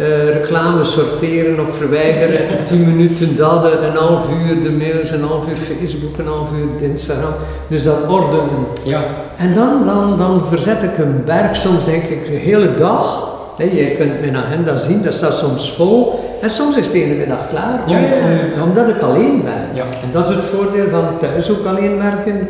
eh, 0.00 0.24
reclame 0.32 0.84
sorteren 0.84 1.60
of 1.60 1.76
verwijderen, 1.76 2.40
10 2.64 2.84
minuten 2.96 3.36
dat, 3.36 3.64
een 3.64 3.96
half 3.96 4.26
uur 4.46 4.62
de 4.62 4.70
mails, 4.70 5.10
een 5.10 5.22
half 5.22 5.48
uur 5.48 5.56
Facebook, 5.56 6.18
een 6.18 6.26
half 6.26 6.48
uur 6.56 6.88
Instagram. 6.88 7.32
Dus 7.68 7.82
dat 7.84 8.08
ordenen. 8.08 8.66
Ja, 8.84 9.00
En 9.36 9.54
dan, 9.54 9.82
dan, 9.86 10.18
dan 10.18 10.42
verzet 10.48 10.82
ik 10.82 10.98
een 10.98 11.22
berg, 11.24 11.56
soms 11.56 11.84
denk 11.84 12.02
ik 12.02 12.26
de 12.26 12.36
hele 12.36 12.68
dag. 12.78 13.28
Hè, 13.56 13.64
je 13.64 13.94
kunt 13.98 14.20
mijn 14.20 14.36
agenda 14.36 14.76
zien, 14.76 15.02
dat 15.02 15.14
staat 15.14 15.34
soms 15.34 15.72
vol. 15.72 16.20
En 16.42 16.50
soms 16.50 16.76
is 16.76 16.84
het 16.84 16.92
de 16.94 17.02
ene 17.04 17.14
middag 17.14 17.48
klaar, 17.48 17.80
om- 17.86 17.92
Ja, 17.92 17.98
ja, 17.98 18.06
ja. 18.14 18.16
om- 18.62 18.68
omdat 18.68 18.88
ik 18.88 19.00
alleen 19.00 19.42
ben. 19.44 19.64
Ja. 19.74 19.82
En 19.82 20.08
dat 20.12 20.28
is 20.30 20.34
het 20.36 20.44
voordeel 20.44 20.88
van 20.90 21.04
thuis 21.20 21.50
ook 21.50 21.66
alleen 21.66 21.96
werken. 21.98 22.48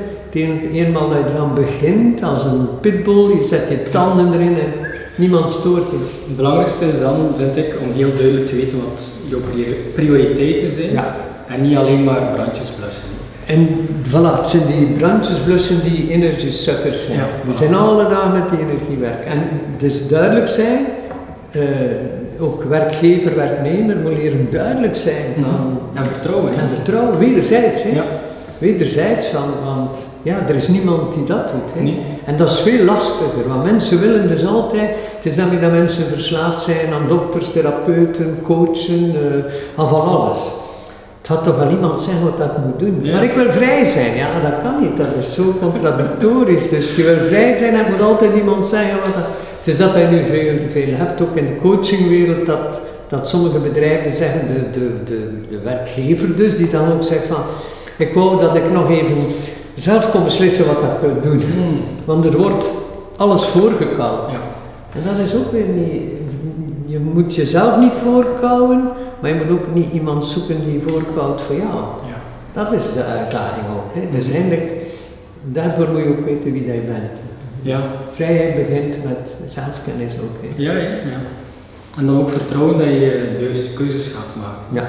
Eenmaal 0.72 1.08
dat 1.08 1.18
je 1.18 1.34
dan 1.36 1.54
begint 1.54 2.22
als 2.22 2.44
een 2.44 2.68
pitbull, 2.80 3.36
je 3.36 3.44
zet 3.44 3.68
je 3.68 3.82
tanden 3.90 4.32
erin 4.32 4.58
en 4.58 4.72
niemand 5.20 5.50
stoort 5.50 5.90
je. 5.90 5.96
het 6.26 6.36
belangrijkste 6.36 6.84
is 6.86 7.00
dan, 7.00 7.16
vind 7.36 7.56
ik, 7.56 7.74
om 7.84 7.92
heel 7.92 8.14
duidelijk 8.14 8.46
te 8.46 8.56
weten 8.56 8.78
wat 8.78 9.02
jouw 9.28 9.40
priori- 9.50 9.90
prioriteiten 9.94 10.72
zijn. 10.72 10.92
Ja. 10.92 11.16
En 11.48 11.62
niet 11.62 11.76
alleen 11.76 12.04
maar 12.04 12.22
brandjes 12.34 12.68
blussen. 12.70 13.08
En 13.46 13.68
voilà, 14.08 14.36
het 14.40 14.46
zijn 14.46 14.62
die 14.66 14.86
brandjesblussen 14.98 15.82
die 15.82 16.10
energy 16.10 16.50
suckers 16.50 17.06
zijn. 17.06 17.18
Ja, 17.18 17.26
We 17.46 17.54
zijn 17.56 17.74
alle 17.74 18.08
dagen 18.08 18.32
met 18.32 18.48
die 18.50 18.58
energie 18.58 18.96
werken. 19.00 19.30
En 19.30 19.40
dus 19.78 20.08
duidelijk 20.08 20.48
zijn, 20.48 20.86
eh, 21.50 21.60
ook 22.40 22.64
werkgever, 22.64 23.36
werknemer, 23.36 23.96
moet 23.96 24.12
leren 24.12 24.48
duidelijk 24.52 24.96
zijn. 24.96 25.24
aan- 25.44 25.78
En 25.94 26.06
vertrouwen. 26.06 26.52
En 26.54 26.68
vertrouwen, 26.68 27.18
wederzijds. 27.18 27.82
Hè? 27.82 27.90
Ja. 27.90 28.04
Wederzijds, 28.60 29.26
van, 29.26 29.48
want 29.64 29.98
ja, 30.22 30.38
er 30.48 30.54
is 30.54 30.68
niemand 30.68 31.14
die 31.14 31.24
dat 31.24 31.48
doet. 31.48 31.74
Hè? 31.74 31.80
Nee. 31.80 32.02
En 32.24 32.36
dat 32.36 32.50
is 32.50 32.58
veel 32.58 32.84
lastiger, 32.84 33.48
want 33.48 33.64
mensen 33.64 34.00
willen 34.00 34.28
dus 34.28 34.46
altijd, 34.46 34.90
het 35.16 35.26
is 35.26 35.36
dan 35.36 35.60
dat 35.60 35.70
mensen 35.70 36.06
verslaafd 36.06 36.62
zijn 36.62 36.92
aan 36.92 37.08
dokters, 37.08 37.52
therapeuten, 37.52 38.38
coachen, 38.42 39.14
eh, 39.14 39.52
aan 39.76 39.88
van 39.88 40.00
alles. 40.00 40.38
Het 41.20 41.28
had 41.28 41.44
toch 41.44 41.58
wel 41.58 41.70
iemand 41.70 42.00
zeggen 42.00 42.24
wat 42.24 42.38
dat 42.38 42.58
moet 42.64 42.78
doen. 42.78 42.98
Ja. 43.02 43.12
Maar 43.12 43.24
ik 43.24 43.34
wil 43.34 43.52
vrij 43.52 43.84
zijn, 43.84 44.16
ja 44.16 44.28
dat 44.42 44.62
kan 44.62 44.80
niet, 44.80 44.96
dat 44.96 45.06
is 45.18 45.34
zo 45.34 45.42
contradictorisch. 45.60 46.68
Dus 46.68 46.96
je 46.96 47.02
wil 47.02 47.24
vrij 47.28 47.56
zijn 47.56 47.74
en 47.74 47.90
moet 47.90 48.02
altijd 48.02 48.34
iemand 48.36 48.66
zeggen 48.66 48.96
wat 49.04 49.14
dat... 49.14 49.26
Het 49.58 49.68
is 49.68 49.78
dat 49.78 49.94
je 49.94 50.06
nu 50.10 50.24
veel, 50.24 50.54
veel 50.72 50.94
hebt, 50.94 51.20
ook 51.20 51.36
in 51.36 51.46
de 51.46 51.56
coachingwereld, 51.60 52.46
dat, 52.46 52.80
dat 53.08 53.28
sommige 53.28 53.58
bedrijven 53.58 54.16
zeggen, 54.16 54.46
de, 54.46 54.78
de, 54.78 55.04
de, 55.04 55.30
de 55.50 55.58
werkgever 55.64 56.36
dus, 56.36 56.56
die 56.56 56.70
dan 56.70 56.92
ook 56.92 57.02
zegt 57.02 57.26
van, 57.26 57.42
ik 58.00 58.14
wou 58.14 58.40
dat 58.40 58.54
ik 58.54 58.72
nog 58.72 58.90
even 58.90 59.16
zelf 59.74 60.10
kon 60.10 60.24
beslissen 60.24 60.66
wat 60.66 60.76
ik 60.76 61.00
wil 61.00 61.20
doen. 61.20 61.42
Hmm. 61.42 61.80
Want 62.04 62.24
er 62.24 62.36
wordt 62.36 62.70
alles 63.16 63.44
voorgekauwd. 63.44 64.30
Ja. 64.30 64.38
En 64.92 65.02
dat 65.04 65.26
is 65.26 65.34
ook 65.34 65.52
weer 65.52 65.68
niet. 65.68 66.02
Je 66.86 66.98
moet 66.98 67.34
jezelf 67.34 67.78
niet 67.78 67.92
voorkouwen, 68.04 68.90
maar 69.20 69.30
je 69.30 69.36
moet 69.44 69.58
ook 69.58 69.74
niet 69.74 69.92
iemand 69.92 70.26
zoeken 70.26 70.64
die 70.64 70.82
voorkouwt 70.86 71.40
voor 71.40 71.56
jou. 71.56 71.74
Ja. 72.06 72.20
Dat 72.52 72.72
is 72.72 72.92
de 72.92 73.04
uitdaging 73.04 73.66
ook. 73.76 73.94
Hè. 73.94 74.16
Dus 74.16 74.30
eigenlijk, 74.30 74.70
daarvoor 75.44 75.88
moet 75.88 76.02
je 76.02 76.08
ook 76.08 76.24
weten 76.24 76.52
wie 76.52 76.66
je 76.66 76.80
bent. 76.86 77.20
Ja. 77.62 77.80
Vrijheid 78.12 78.54
begint 78.68 79.04
met 79.04 79.36
zelfkennis 79.48 80.12
ook. 80.12 80.36
Hè. 80.42 80.62
Ja, 80.62 80.72
ja, 80.72 80.88
ja. 80.88 81.20
En 81.98 82.06
dan 82.06 82.20
ook 82.20 82.30
vertrouwen 82.30 82.78
dat 82.78 82.86
je 82.88 83.34
de 83.38 83.44
juiste 83.44 83.76
keuzes 83.76 84.12
gaat 84.12 84.36
maken. 84.36 84.74
Ja. 84.74 84.88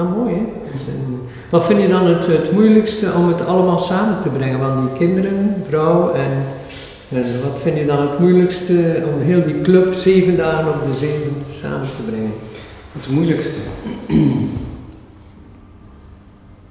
Nou, 0.00 0.12
mooi 0.16 0.34
hè. 0.34 0.42
Dus, 0.72 0.80
eh, 0.80 0.94
Wat 1.50 1.64
vind 1.64 1.80
je 1.80 1.88
dan 1.88 2.06
het, 2.06 2.26
het 2.26 2.52
moeilijkste 2.52 3.12
om 3.12 3.28
het 3.28 3.46
allemaal 3.46 3.78
samen 3.78 4.22
te 4.22 4.28
brengen? 4.28 4.58
Want 4.58 4.88
die 4.88 4.98
kinderen, 4.98 5.54
vrouw 5.68 6.12
en, 6.12 6.32
en 7.08 7.24
wat 7.42 7.60
vind 7.62 7.76
je 7.76 7.86
dan 7.86 8.08
het 8.08 8.18
moeilijkste 8.18 9.02
om 9.14 9.20
heel 9.20 9.44
die 9.44 9.60
club 9.60 9.94
zeven 9.94 10.36
dagen 10.36 10.68
op 10.68 10.92
de 10.92 10.98
zeven 10.98 11.32
samen 11.50 11.86
te 11.96 12.02
brengen? 12.10 12.32
Het 12.92 13.10
moeilijkste. 13.10 13.60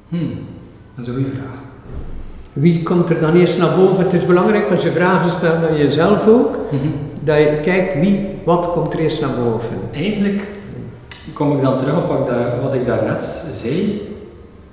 Hmm, 0.10 0.32
dat 0.96 1.08
is 1.08 1.08
een 1.08 1.14
goede 1.14 1.38
vraag. 1.38 1.58
Wie 2.54 2.84
komt 2.84 3.10
er 3.10 3.20
dan 3.20 3.36
eerst 3.36 3.58
naar 3.58 3.76
boven? 3.76 4.04
Het 4.04 4.14
is 4.14 4.26
belangrijk 4.26 4.72
als 4.72 4.84
je 4.84 4.92
vragen 4.92 5.32
stelt 5.32 5.68
aan 5.68 5.78
jezelf 5.78 6.28
ook, 6.28 6.58
dat 7.24 7.38
je 7.38 7.60
kijkt 7.62 8.00
wie, 8.00 8.28
wat 8.44 8.72
komt 8.72 8.94
er 8.94 9.00
eerst 9.00 9.22
naar 9.22 9.36
boven. 9.36 9.78
Eigenlijk 9.94 10.48
kom 11.34 11.56
ik 11.56 11.62
dan 11.62 11.78
terug 11.78 11.98
op 11.98 12.08
wat 12.08 12.20
ik, 12.20 12.26
daar, 12.26 12.62
wat 12.62 12.74
ik 12.74 12.86
daarnet 12.86 13.44
zei. 13.54 14.02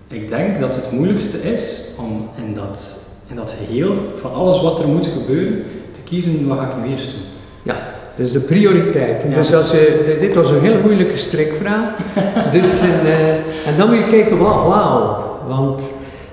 Ik 0.09 0.29
denk 0.29 0.61
dat 0.61 0.75
het 0.75 0.93
moeilijkste 0.93 1.39
is 1.53 1.91
om 1.99 2.29
in 2.47 2.55
dat, 2.55 3.01
in 3.27 3.37
dat 3.37 3.57
geheel 3.67 3.95
van 4.21 4.35
alles 4.35 4.63
wat 4.63 4.81
er 4.81 4.89
moet 4.89 5.07
gebeuren 5.07 5.65
te 5.93 6.01
kiezen 6.05 6.49
wat 6.49 6.59
ga 6.59 6.65
ik 6.69 6.85
nu 6.85 6.91
eerst 6.93 7.11
doen. 7.13 7.23
Ja, 7.63 7.77
dus 8.17 8.33
de 8.33 8.41
prioriteiten. 8.41 9.29
Ja. 9.29 9.35
Dus 9.35 9.55
als 9.55 9.71
je, 9.71 10.17
dit- 10.21 10.35
was 10.35 10.51
een 10.51 10.61
hele 10.61 10.81
moeilijke 10.83 11.17
strikvraag. 11.17 11.91
dus, 12.53 12.81
en, 12.81 13.07
eh, 13.07 13.35
en 13.67 13.77
dan 13.79 13.89
moet 13.89 13.99
je 13.99 14.11
kijken, 14.11 14.39
wauw, 14.39 14.69
wauw. 14.69 15.25
Want 15.49 15.83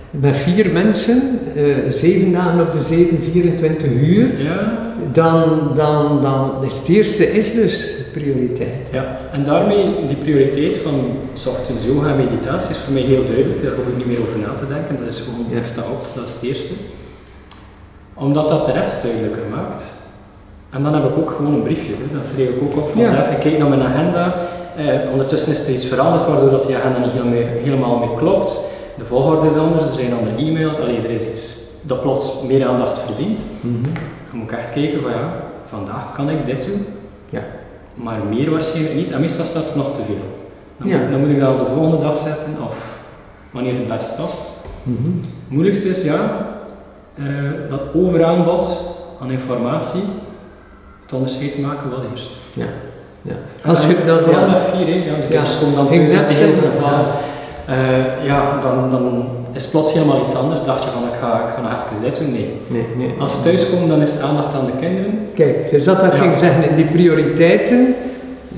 met 0.09 0.37
vier 0.37 0.69
mensen, 0.69 1.39
eh, 1.55 1.63
zeven 1.89 2.31
dagen 2.31 2.61
op 2.61 2.71
de 2.71 2.79
zeven, 2.79 3.23
24 3.31 3.91
uur, 3.91 4.41
Ja, 4.43 4.77
dan, 5.11 5.71
dan, 5.75 6.21
dan 6.21 6.51
is 6.65 6.77
het 6.77 6.87
eerste 6.87 7.31
is 7.33 7.53
dus 7.53 8.02
prioriteit. 8.13 8.87
ja. 8.91 9.17
En 9.31 9.43
daarmee 9.45 10.05
die 10.07 10.15
prioriteit 10.15 10.77
van 10.77 10.95
's 11.33 11.45
ochtends 11.47 11.83
yoga 11.85 12.07
en 12.09 12.15
meditatie 12.17 12.69
is 12.69 12.77
voor 12.77 12.93
mij 12.93 13.01
heel 13.01 13.25
duidelijk. 13.25 13.63
Daar 13.63 13.75
hoef 13.75 13.87
ik 13.87 13.97
niet 13.97 14.05
meer 14.05 14.19
over 14.21 14.39
na 14.39 14.53
te 14.53 14.67
denken. 14.67 14.97
Dat 15.03 15.13
is 15.13 15.19
gewoon, 15.19 15.45
Ja. 15.49 15.57
ik 15.57 15.65
sta 15.65 15.81
op, 15.81 16.07
dat 16.15 16.27
is 16.27 16.33
het 16.33 16.43
eerste. 16.43 16.73
Omdat 18.13 18.49
dat 18.49 18.65
de 18.65 18.71
rest 18.71 19.01
duidelijker 19.03 19.41
maakt. 19.51 19.83
En 20.69 20.83
dan 20.83 20.93
heb 20.93 21.03
ik 21.03 21.17
ook 21.17 21.31
gewoon 21.31 21.53
een 21.53 21.63
briefje, 21.63 21.93
hè. 21.93 22.13
dan 22.13 22.25
schreef 22.25 22.49
ik 22.49 22.61
ook 22.63 22.75
op 22.77 22.89
van 22.91 23.01
Ja. 23.01 23.25
ik 23.27 23.39
kijk 23.39 23.57
naar 23.57 23.69
mijn 23.69 23.81
agenda. 23.81 24.35
Eh, 24.77 24.85
ondertussen 25.11 25.51
is 25.51 25.67
er 25.67 25.73
iets 25.73 25.85
veranderd 25.85 26.25
waardoor 26.27 26.49
dat 26.49 26.63
die 26.67 26.75
agenda 26.75 26.99
niet 26.99 27.11
heel 27.11 27.25
meer, 27.25 27.47
helemaal 27.47 27.97
meer 27.97 28.17
klopt. 28.17 28.59
De 28.97 29.05
volgorde 29.05 29.47
is 29.47 29.55
anders, 29.55 29.85
er 29.85 29.93
zijn 29.93 30.13
andere 30.13 30.35
e-mails, 30.35 30.77
alleen 30.79 31.03
er 31.03 31.09
is 31.11 31.29
iets 31.29 31.61
dat 31.81 32.01
plots 32.01 32.41
meer 32.47 32.67
aandacht 32.67 32.99
verdient. 32.99 33.41
Dan 33.61 34.39
moet 34.39 34.51
ik 34.51 34.57
echt 34.57 34.71
kijken 34.71 35.01
van 35.01 35.11
ja, 35.11 35.33
vandaag 35.67 36.13
kan 36.15 36.29
ik 36.29 36.45
dit 36.45 36.63
doen, 36.65 36.85
Ja. 37.29 37.41
Maar 37.93 38.19
meer 38.29 38.49
waarschijnlijk 38.51 38.95
niet. 38.95 39.11
En 39.11 39.19
meestal 39.21 39.45
staat 39.45 39.69
er 39.69 39.77
nog 39.77 39.93
te 39.95 40.01
veel. 40.05 40.41
Dan, 40.77 40.87
Ja. 40.87 40.97
moet, 40.97 41.11
dan 41.11 41.19
moet 41.19 41.29
ik 41.29 41.39
dat 41.39 41.59
op 41.59 41.59
de 41.67 41.73
volgende 41.73 42.05
dag 42.05 42.17
zetten 42.17 42.55
of 42.67 42.75
wanneer 43.51 43.75
het 43.75 43.87
best 43.87 44.15
past. 44.17 44.51
Mhm. 44.83 45.17
Het 45.19 45.49
moeilijkste 45.49 45.87
is 45.89 46.03
ja, 46.03 46.37
eh, 47.17 47.23
dat 47.69 47.81
overaanbod 47.95 48.95
aan 49.21 49.31
informatie, 49.31 50.03
het 51.01 51.13
onderscheid 51.13 51.59
maken 51.59 51.89
wat 51.89 51.99
eerst. 52.11 52.31
Ja. 52.53 52.65
ja. 53.21 53.33
Als 53.65 53.85
je 53.85 53.95
dat, 54.05 54.19
Vooral 54.21 54.45
ja. 54.45 54.51
met 54.51 54.61
vier, 54.73 54.85
hè. 54.87 54.93
ja, 55.11 55.15
de 55.21 55.27
kinders 55.27 55.59
komen 55.59 55.75
dan 55.75 56.07
zeggen, 56.07 56.53
verhaal. 56.57 57.05
Eh, 57.67 58.25
ja, 58.25 58.59
dan, 58.61 58.91
dan 58.91 59.25
is 59.53 59.67
plots 59.67 59.93
helemaal 59.93 60.21
iets 60.21 60.35
anders. 60.35 60.63
Dacht 60.65 60.83
je 60.83 60.89
van 60.89 61.03
ik 61.03 61.19
ga, 61.21 61.33
ik 61.47 61.53
ga 61.55 61.61
nog 61.61 61.71
even 61.91 62.03
dit 62.03 62.15
doen? 62.19 62.31
Nee. 62.31 62.49
Nee, 62.67 62.85
nee. 62.97 63.11
Als 63.19 63.31
ze 63.31 63.41
thuis 63.41 63.69
komen, 63.69 63.87
dan 63.89 64.01
is 64.01 64.11
het 64.11 64.21
aandacht 64.21 64.53
aan 64.53 64.65
de 64.65 64.77
kinderen. 64.79 65.19
Kijk, 65.35 65.69
dus 65.71 65.83
dat 65.83 66.01
dat 66.01 66.11
Ja. 66.11 66.17
ging 66.17 66.35
zeggen, 66.37 66.69
in 66.69 66.75
die 66.75 66.85
prioriteiten 66.85 67.95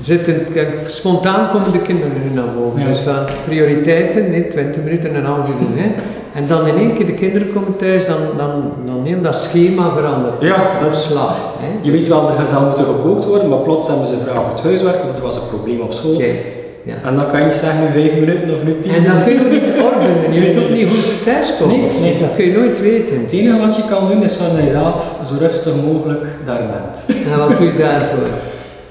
zitten, 0.02 0.46
kijk, 0.52 0.70
spontaan 0.86 1.50
komen 1.50 1.72
de 1.72 1.78
kinderen 1.78 2.12
nu 2.28 2.34
naar 2.34 2.52
boven. 2.58 2.80
Ja. 2.80 2.86
Dus 2.86 2.98
van 2.98 3.14
prioriteiten, 3.44 4.30
nee, 4.30 4.48
20 4.48 4.82
minuten 4.82 5.10
en 5.10 5.16
een 5.16 5.24
half 5.24 5.48
uur. 5.48 5.82
Hè. 5.82 5.90
En 6.34 6.46
dan 6.48 6.66
in 6.66 6.76
één 6.76 6.94
keer 6.94 7.06
de 7.06 7.14
kinderen 7.14 7.52
komen 7.52 7.76
thuis, 7.76 8.06
dan, 8.06 8.16
dan, 8.36 8.50
dan 8.86 9.00
heel 9.04 9.20
dat 9.22 9.34
schema 9.34 9.90
verandert. 9.96 10.42
Ja, 10.42 10.56
dat. 10.80 11.10
Hè. 11.58 11.68
Je 11.82 11.90
weet 11.90 12.08
wel, 12.08 12.28
er 12.30 12.48
zal 12.48 12.62
moeten 12.62 12.84
gekookt 12.84 13.24
worden, 13.24 13.48
maar 13.48 13.58
plots 13.58 13.88
hebben 13.88 14.06
ze 14.06 14.18
vragen 14.18 14.42
voor 14.42 14.52
het 14.54 14.62
huiswerk 14.62 15.04
of 15.04 15.16
er 15.16 15.22
was 15.22 15.36
een 15.36 15.48
probleem 15.48 15.80
op 15.80 15.92
school. 15.92 16.16
Kijk, 16.16 16.44
ja. 16.88 16.94
En 17.04 17.16
dan 17.16 17.30
kan 17.30 17.44
je 17.44 17.52
zeggen 17.52 17.80
nu 17.80 17.90
vijf 17.90 18.14
minuten 18.20 18.54
of 18.54 18.62
nu 18.64 18.76
tien 18.80 18.94
En 18.94 19.04
dan 19.04 19.24
kun 19.24 19.32
je 19.32 19.40
ook 19.40 19.50
niet 19.50 19.70
ordenen, 19.82 20.32
je 20.32 20.40
weet 20.40 20.58
ook 20.62 20.70
niet 20.70 20.88
hoe 20.88 21.02
ze 21.02 21.22
thuis 21.24 21.56
komen. 21.58 21.78
Nee, 21.78 22.00
nee. 22.00 22.18
Dat 22.18 22.34
kun 22.36 22.44
je 22.44 22.56
nooit 22.58 22.80
weten. 22.80 23.20
Het 23.20 23.32
enige 23.32 23.58
wat 23.66 23.76
je 23.76 23.84
kan 23.88 24.08
doen 24.08 24.22
is 24.22 24.36
zorgen 24.36 24.56
dat 24.56 24.64
je 24.64 24.70
zelf 24.70 24.94
zo 25.28 25.34
rustig 25.38 25.72
mogelijk 25.84 26.24
daar 26.46 26.62
bent. 26.74 27.18
En 27.32 27.38
wat 27.38 27.56
doe 27.56 27.66
je 27.66 27.74
daarvoor? 27.74 28.28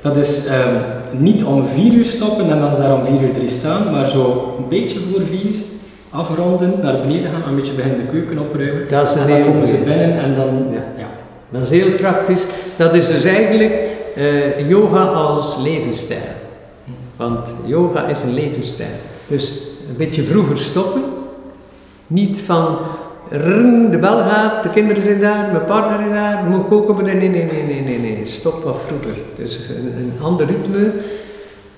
Dat 0.01 0.17
is 0.17 0.45
ehm, 0.45 0.75
niet 1.11 1.43
om 1.43 1.67
vier 1.73 1.93
uur 1.93 2.05
stoppen 2.05 2.49
en 2.51 2.59
dan 2.59 2.71
ze 2.71 2.77
daar 2.77 2.93
om 2.93 3.05
vier 3.05 3.21
uur 3.21 3.33
drie 3.33 3.49
staan, 3.49 3.91
maar 3.91 4.09
zo 4.09 4.53
een 4.57 4.67
beetje 4.69 4.99
voor 5.11 5.21
vier 5.29 5.55
afronden, 6.09 6.73
naar 6.81 7.01
beneden 7.01 7.31
gaan, 7.31 7.49
een 7.49 7.55
beetje 7.55 7.73
beginnen 7.73 7.99
de 7.99 8.11
keuken 8.11 8.39
opruimen. 8.39 8.83
Dat 8.89 9.07
is 9.07 9.13
een 9.15 9.21
en 9.21 9.27
dan 9.29 9.51
komen 9.51 9.67
ze 9.67 9.83
binnen 9.85 10.19
en 10.19 10.35
dan, 10.35 10.67
Ja. 10.71 10.83
ja. 10.97 11.07
Dat 11.49 11.61
is 11.61 11.69
heel 11.69 11.91
praktisch. 11.91 12.43
Dat 12.77 12.93
is 12.93 13.07
dus 13.07 13.23
eigenlijk 13.23 13.73
eh, 14.15 14.69
yoga 14.69 15.03
als 15.03 15.57
levensstijl. 15.63 16.19
Want 17.17 17.47
yoga 17.65 18.07
is 18.07 18.23
een 18.23 18.33
levensstijl. 18.33 18.95
Dus 19.27 19.61
een 19.89 19.97
beetje 19.97 20.23
vroeger 20.23 20.59
stoppen. 20.59 21.03
Niet 22.07 22.41
van 22.41 22.77
de 23.91 23.97
bel 23.99 24.17
gaat, 24.17 24.63
de 24.63 24.69
kinderen 24.69 25.03
zijn 25.03 25.19
daar, 25.19 25.51
mijn 25.51 25.65
partner 25.65 26.05
is 26.05 26.11
daar, 26.11 26.43
moet 26.43 26.67
koken, 26.67 26.95
maar 26.95 27.03
nee, 27.03 27.15
nee, 27.15 27.29
nee, 27.29 27.63
nee, 27.67 27.81
nee, 27.81 27.99
nee, 27.99 28.25
stop 28.25 28.63
wat 28.63 28.77
vroeger. 28.87 29.21
Dus 29.35 29.69
een, 29.69 29.97
een 29.97 30.13
ander 30.21 30.45
ritme. 30.45 30.91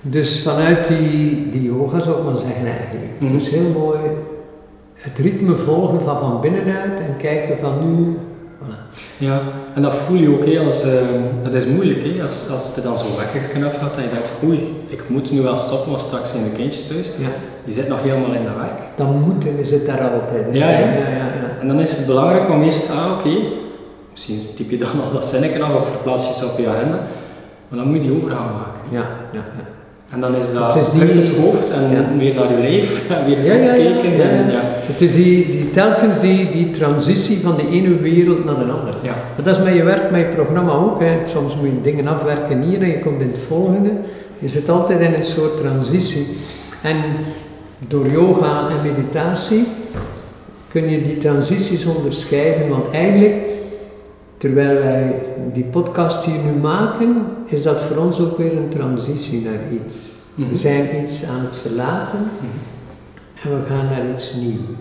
Dus 0.00 0.42
vanuit 0.42 0.88
die, 0.88 1.50
die 1.50 1.62
yoga 1.62 2.00
zou 2.00 2.18
ik 2.18 2.24
maar 2.24 2.36
zeggen 2.36 2.66
eigenlijk. 2.66 3.10
Mhm. 3.18 3.32
Dus 3.32 3.50
heel 3.50 3.70
mooi 3.70 3.98
het 4.98 5.18
ritme 5.18 5.56
volgen 5.56 6.00
van 6.00 6.18
van 6.18 6.40
binnenuit 6.40 7.00
en 7.00 7.16
kijken 7.18 7.58
van 7.60 7.94
nu. 7.94 8.16
Voilà. 8.58 8.98
Ja, 9.18 9.42
en 9.74 9.82
dat 9.82 9.96
voel 9.96 10.16
je 10.16 10.28
ook, 10.28 10.46
hè, 10.46 10.58
als, 10.58 10.82
eh, 10.82 10.92
dat 11.42 11.54
is 11.54 11.66
moeilijk, 11.66 12.04
hè, 12.04 12.22
als, 12.22 12.48
als 12.50 12.66
het 12.66 12.76
er 12.76 12.82
dan 12.82 12.98
zo 12.98 13.04
wekker 13.16 13.40
knap 13.40 13.72
gaat, 13.72 13.94
dat 13.94 14.04
je 14.04 14.10
denkt, 14.10 14.28
oei, 14.44 14.74
ik 14.88 15.02
moet 15.08 15.30
nu 15.30 15.40
wel 15.42 15.58
stoppen, 15.58 15.90
want 15.90 16.02
straks 16.02 16.30
zijn 16.30 16.44
de 16.44 16.50
kindjes 16.50 16.86
thuis. 16.88 17.06
Ja, 17.18 17.28
Je 17.64 17.72
zit 17.72 17.88
nog 17.88 18.02
helemaal 18.02 18.32
in 18.34 18.44
dat 18.44 18.56
werk. 18.56 18.78
dan 18.96 19.20
moeten 19.26 19.56
we 19.56 19.64
zit 19.64 19.86
daar 19.86 20.00
altijd. 20.00 20.44
hè. 20.50 20.58
Ja, 20.58 20.70
ja. 20.70 20.78
ja. 20.78 21.28
En 21.60 21.68
dan 21.68 21.80
is 21.80 21.96
het 21.96 22.06
belangrijk 22.06 22.50
om 22.50 22.62
eerst, 22.62 22.90
ah 22.90 23.12
oké, 23.18 23.34
misschien 24.12 24.38
typ 24.56 24.70
je 24.70 24.78
dan 24.78 24.88
al 25.04 25.12
dat 25.12 25.26
zinnetje 25.26 25.62
af 25.62 25.74
of 25.74 25.88
verplaats 25.90 26.28
je 26.28 26.34
ze 26.34 26.44
op 26.52 26.58
je 26.58 26.68
agenda, 26.68 26.98
maar 27.68 27.78
dan 27.78 27.88
moet 27.88 27.96
je 28.02 28.08
die 28.08 28.16
overgang 28.16 28.40
maken. 28.50 28.80
ja, 28.90 29.04
ja, 29.32 29.40
ja. 29.58 29.64
En 30.12 30.20
dan 30.20 30.34
is 30.34 30.52
dat 30.52 30.74
Het 30.74 30.82
is 30.86 30.90
die- 30.92 31.00
uit 31.00 31.14
het 31.14 31.36
hoofd 31.36 31.70
en 31.70 31.82
Ja. 31.82 32.04
weer 32.18 32.34
naar 32.34 32.50
je 32.52 32.58
lijf, 32.58 33.08
en 33.18 33.24
weer 33.26 33.44
Ja, 33.44 33.52
ja, 33.52 33.64
kijken. 33.66 34.16
ja, 34.16 34.28
en. 34.28 34.46
Het 34.90 35.00
is 35.00 35.12
die, 35.14 35.46
die 35.46 35.70
telkens 35.70 36.20
die, 36.20 36.50
die 36.50 36.70
transitie 36.70 37.40
van 37.40 37.56
de 37.56 37.68
ene 37.68 37.96
wereld 37.98 38.44
naar 38.44 38.54
de 38.54 38.60
andere. 38.72 38.96
Ja. 39.02 39.14
Dat 39.42 39.46
is 39.56 39.62
met 39.62 39.74
je 39.74 39.82
werk, 39.82 40.10
met 40.10 40.20
je 40.20 40.26
programma 40.34 40.72
ook. 40.72 41.00
Hè. 41.02 41.08
Soms 41.26 41.54
moet 41.56 41.64
je 41.70 41.80
dingen 41.92 42.06
afwerken 42.06 42.62
hier 42.62 42.82
en 42.82 42.88
je 42.88 42.98
komt 43.00 43.20
in 43.20 43.28
het 43.28 43.38
volgende. 43.48 43.90
Je 44.38 44.48
zit 44.48 44.68
altijd 44.68 45.00
in 45.00 45.14
een 45.14 45.24
soort 45.24 45.56
transitie. 45.56 46.26
En 46.82 46.96
door 47.78 48.08
yoga 48.08 48.68
en 48.68 48.92
meditatie 48.92 49.66
kun 50.68 50.90
je 50.90 51.02
die 51.02 51.18
transities 51.18 51.84
onderscheiden. 51.84 52.68
Want 52.68 52.90
eigenlijk, 52.90 53.34
terwijl 54.36 54.78
wij 54.78 55.14
die 55.52 55.64
podcast 55.64 56.24
hier 56.24 56.40
nu 56.44 56.60
maken, 56.60 57.26
is 57.46 57.62
dat 57.62 57.80
voor 57.80 57.96
ons 57.96 58.20
ook 58.20 58.38
weer 58.38 58.56
een 58.56 58.68
transitie 58.68 59.44
naar 59.44 59.72
iets. 59.84 59.96
Mhm. 60.34 60.50
We 60.50 60.58
zijn 60.58 61.02
iets 61.02 61.24
aan 61.24 61.40
het 61.40 61.56
verlaten 61.56 62.30
en 63.42 63.50
we 63.50 63.66
gaan 63.68 63.84
naar 63.84 64.14
iets 64.14 64.34
nieuws. 64.34 64.76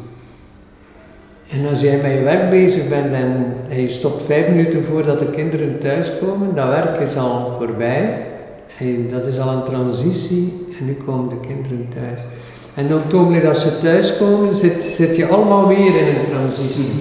En 1.51 1.67
als 1.67 1.81
jij 1.81 2.01
met 2.01 2.11
je 2.11 2.23
werk 2.23 2.49
bezig 2.49 2.89
bent 2.89 3.13
en, 3.13 3.53
en 3.69 3.81
je 3.81 3.89
stopt 3.89 4.23
vijf 4.23 4.47
minuten 4.47 4.83
voordat 4.83 5.19
de 5.19 5.29
kinderen 5.29 5.79
thuiskomen, 5.79 6.55
dat 6.55 6.67
werk 6.67 6.99
is 6.99 7.15
al 7.15 7.55
voorbij. 7.57 8.25
En 8.79 9.09
dat 9.11 9.27
is 9.27 9.39
al 9.39 9.53
een 9.53 9.63
transitie 9.63 10.67
en 10.79 10.85
nu 10.85 10.97
komen 11.05 11.29
de 11.29 11.47
kinderen 11.47 11.87
thuis. 11.95 12.21
En 12.73 12.93
op 12.93 13.03
het 13.03 13.13
ogenblik 13.13 13.43
dat 13.43 13.57
ze 13.57 13.79
thuiskomen, 13.79 14.55
zit, 14.55 14.81
zit 14.95 15.15
je 15.15 15.27
allemaal 15.27 15.67
weer 15.67 15.95
in 15.95 16.07
een 16.07 16.29
transitie. 16.29 16.91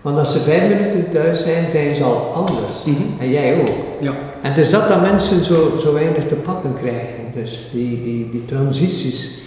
Want 0.00 0.18
als 0.18 0.32
ze 0.32 0.40
vijf 0.40 0.68
minuten 0.68 1.10
thuis 1.10 1.42
zijn, 1.42 1.70
zijn 1.70 1.94
ze 1.94 2.04
al 2.04 2.32
anders. 2.34 2.84
Mhm. 2.84 3.02
En 3.20 3.30
jij 3.30 3.60
ook. 3.60 3.68
Ja. 4.00 4.12
En 4.42 4.52
het 4.52 4.58
is 4.58 4.70
dat 4.70 4.88
dat 4.88 5.00
mensen 5.00 5.44
zo, 5.44 5.76
zo 5.78 5.92
weinig 5.92 6.26
te 6.26 6.34
pakken 6.34 6.74
krijgen. 6.80 7.24
Dus 7.34 7.68
die, 7.72 8.02
die, 8.02 8.30
die 8.30 8.44
transities. 8.44 9.38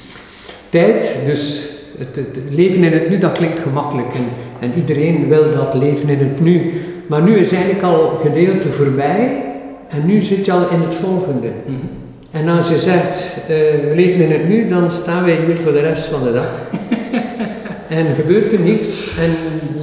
Tijd, 0.69 1.15
dus 1.25 1.67
het, 1.97 2.15
het 2.15 2.37
leven 2.49 2.83
in 2.83 2.93
het 2.93 3.09
nu, 3.09 3.17
dat 3.17 3.31
klinkt 3.31 3.59
gemakkelijk. 3.59 4.13
En, 4.13 4.25
en 4.59 4.73
iedereen 4.75 5.27
wil 5.27 5.43
dat 5.55 5.73
leven 5.73 6.09
in 6.09 6.19
het 6.19 6.39
nu. 6.39 6.73
Maar 7.07 7.21
nu 7.21 7.37
is 7.37 7.51
eigenlijk 7.51 7.83
al 7.83 8.11
een 8.11 8.19
gedeelte 8.19 8.71
voorbij. 8.71 9.48
En 9.89 10.05
nu 10.05 10.21
zit 10.21 10.45
je 10.45 10.51
al 10.51 10.69
in 10.69 10.79
het 10.81 10.93
volgende. 10.93 11.47
Mhm. 11.65 11.77
En 12.31 12.47
als 12.47 12.69
je 12.69 12.77
zegt, 12.77 13.23
eh, 13.33 13.47
we 13.47 13.91
leven 13.95 14.21
in 14.21 14.31
het 14.31 14.47
nu, 14.47 14.67
dan 14.67 14.91
staan 14.91 15.25
wij 15.25 15.35
hier 15.45 15.55
voor 15.55 15.71
de 15.71 15.79
rest 15.79 16.03
van 16.05 16.23
de 16.23 16.31
dag. 16.31 16.51
en 17.99 18.05
gebeurt 18.15 18.51
er 18.53 18.59
niks 18.59 19.17
en 19.17 19.35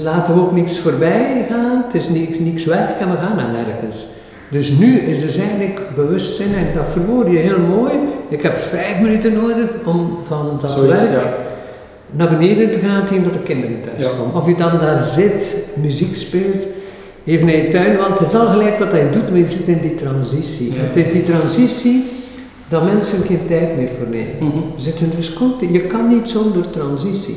laten 0.03 0.35
we 0.35 0.41
ook 0.41 0.53
niks 0.53 0.79
voorbij 0.79 1.47
gaan. 1.51 1.85
Het 1.87 2.03
is 2.03 2.09
niks, 2.09 2.39
niks 2.39 2.65
weg 2.65 2.89
en 3.01 3.11
we 3.11 3.17
gaan 3.17 3.37
naar 3.37 3.53
nergens. 3.53 4.07
Dus 4.51 4.69
nu 4.69 4.99
is 4.99 5.21
dus 5.21 5.37
eigenlijk 5.37 5.81
bewustzijn 5.97 6.55
en 6.55 6.67
dat 6.75 6.85
verwoord 6.93 7.31
je 7.31 7.39
heel 7.39 7.59
mooi. 7.59 7.93
Ik 8.29 8.43
heb 8.43 8.59
vijf 8.59 9.01
minuten 9.01 9.33
nodig 9.33 9.67
om 9.85 10.19
van 10.27 10.59
dat 10.61 10.71
Zoiets, 10.71 11.03
werk 11.03 11.13
ja. 11.13 11.35
naar 12.11 12.29
beneden 12.29 12.71
te 12.71 12.79
gaan 12.79 13.07
tegen 13.07 13.23
dat 13.25 13.33
de 13.33 13.39
kinderen 13.39 13.81
thuis 13.81 14.07
Ja. 14.07 14.13
komen. 14.19 14.35
Of 14.35 14.47
je 14.47 14.54
dan 14.54 14.78
daar 14.78 15.02
zit, 15.02 15.54
muziek 15.75 16.17
speelt, 16.17 16.65
even 17.26 17.49
in 17.49 17.62
je 17.62 17.69
tuin, 17.69 17.97
want 17.97 18.19
het 18.19 18.28
is 18.28 18.34
al 18.34 18.47
gelijk 18.47 18.78
wat 18.78 18.93
hij 18.93 19.10
doet, 19.10 19.30
maar 19.30 19.39
je 19.39 19.47
zit 19.47 19.67
in 19.67 19.80
die 19.80 19.95
transitie. 19.95 20.75
Ja. 20.75 20.80
Het 20.80 20.97
is 20.97 21.12
die 21.12 21.25
transitie 21.25 22.04
dat 22.69 22.84
mensen 22.84 23.23
geen 23.23 23.47
tijd 23.49 23.76
meer 23.76 23.89
voor 23.99 24.08
nemen. 24.08 24.52
We 24.76 24.82
zitten 24.82 25.10
dus 25.17 25.32
continu, 25.32 25.73
je 25.73 25.86
kan 25.86 26.08
niet 26.08 26.28
zonder 26.28 26.71
transitie. 26.71 27.36